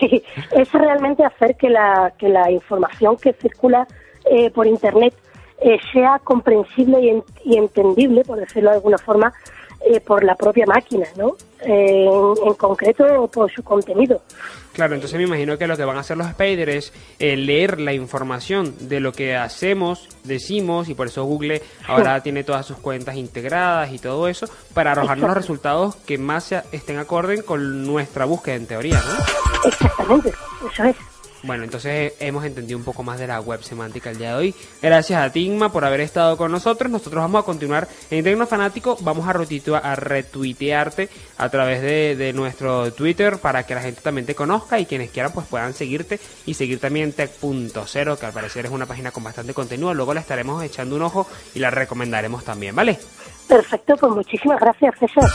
Sí, 0.00 0.22
es 0.52 0.72
realmente 0.72 1.24
hacer 1.24 1.56
que 1.56 1.68
la, 1.68 2.12
que 2.18 2.28
la 2.30 2.50
información 2.50 3.16
que 3.18 3.34
circula 3.34 3.86
eh, 4.30 4.50
por 4.50 4.66
Internet 4.66 5.14
eh, 5.62 5.78
sea 5.92 6.18
comprensible 6.24 7.00
y, 7.02 7.08
en- 7.10 7.24
y 7.44 7.58
entendible, 7.58 8.24
por 8.24 8.38
decirlo 8.38 8.70
de 8.70 8.76
alguna 8.76 8.96
forma, 8.98 9.32
eh, 9.84 10.00
por 10.00 10.24
la 10.24 10.34
propia 10.34 10.64
máquina, 10.66 11.06
¿no? 11.16 11.36
Eh, 11.62 12.06
en, 12.06 12.48
en 12.48 12.54
concreto, 12.54 13.26
por 13.28 13.50
su 13.52 13.62
contenido. 13.62 14.22
Claro, 14.72 14.94
entonces 14.94 15.18
me 15.18 15.24
imagino 15.24 15.58
que 15.58 15.66
lo 15.66 15.76
que 15.76 15.84
van 15.84 15.96
a 15.96 16.00
hacer 16.00 16.16
los 16.16 16.28
spiders 16.28 16.72
es 16.72 16.92
eh, 17.18 17.36
leer 17.36 17.80
la 17.80 17.92
información 17.92 18.74
de 18.88 19.00
lo 19.00 19.12
que 19.12 19.36
hacemos, 19.36 20.08
decimos, 20.24 20.88
y 20.88 20.94
por 20.94 21.08
eso 21.08 21.24
Google 21.24 21.60
ahora 21.88 22.22
tiene 22.22 22.44
todas 22.44 22.64
sus 22.66 22.76
cuentas 22.78 23.16
integradas 23.16 23.92
y 23.92 23.98
todo 23.98 24.28
eso, 24.28 24.46
para 24.72 24.92
arrojarnos 24.92 25.28
los 25.28 25.36
resultados 25.36 25.96
que 25.96 26.16
más 26.18 26.44
se- 26.44 26.62
estén 26.72 26.98
acorde 26.98 27.42
con 27.42 27.84
nuestra 27.86 28.24
búsqueda 28.26 28.54
en 28.54 28.66
teoría, 28.66 28.94
¿no? 29.06 29.68
Exactamente, 29.68 30.32
eso 30.72 30.84
es. 30.84 30.96
Bueno, 31.42 31.64
entonces 31.64 32.12
hemos 32.20 32.44
entendido 32.44 32.78
un 32.78 32.84
poco 32.84 33.02
más 33.02 33.18
de 33.18 33.26
la 33.26 33.40
web 33.40 33.62
semántica 33.62 34.10
el 34.10 34.18
día 34.18 34.30
de 34.30 34.34
hoy. 34.34 34.54
Gracias 34.82 35.22
a 35.22 35.32
Tigma 35.32 35.72
por 35.72 35.84
haber 35.84 36.00
estado 36.00 36.36
con 36.36 36.52
nosotros. 36.52 36.90
Nosotros 36.90 37.22
vamos 37.22 37.42
a 37.42 37.46
continuar 37.46 37.88
en 38.10 38.24
Tecnofanático. 38.24 38.98
Vamos 39.00 39.26
a, 39.26 39.78
a 39.78 39.96
retuitearte 39.96 41.08
a 41.38 41.48
través 41.48 41.80
de, 41.80 42.32
nuestro 42.34 42.92
Twitter 42.92 43.38
para 43.38 43.64
que 43.64 43.74
la 43.74 43.80
gente 43.80 44.02
también 44.02 44.26
te 44.26 44.34
conozca 44.34 44.78
y 44.78 44.86
quienes 44.86 45.10
quieran 45.10 45.32
pues 45.32 45.46
puedan 45.46 45.72
seguirte 45.72 46.20
y 46.46 46.54
seguir 46.54 46.78
también 46.78 47.12
Tech.0, 47.12 48.18
que 48.18 48.26
al 48.26 48.32
parecer 48.32 48.66
es 48.66 48.70
una 48.70 48.86
página 48.86 49.10
con 49.10 49.24
bastante 49.24 49.54
contenido. 49.54 49.94
Luego 49.94 50.14
le 50.14 50.20
estaremos 50.20 50.62
echando 50.62 50.96
un 50.96 51.02
ojo 51.02 51.26
y 51.54 51.58
la 51.58 51.70
recomendaremos 51.70 52.44
también, 52.44 52.74
¿vale? 52.76 52.98
Perfecto, 53.48 53.96
pues 53.96 54.12
muchísimas 54.12 54.60
gracias, 54.60 54.94
César. 54.98 55.30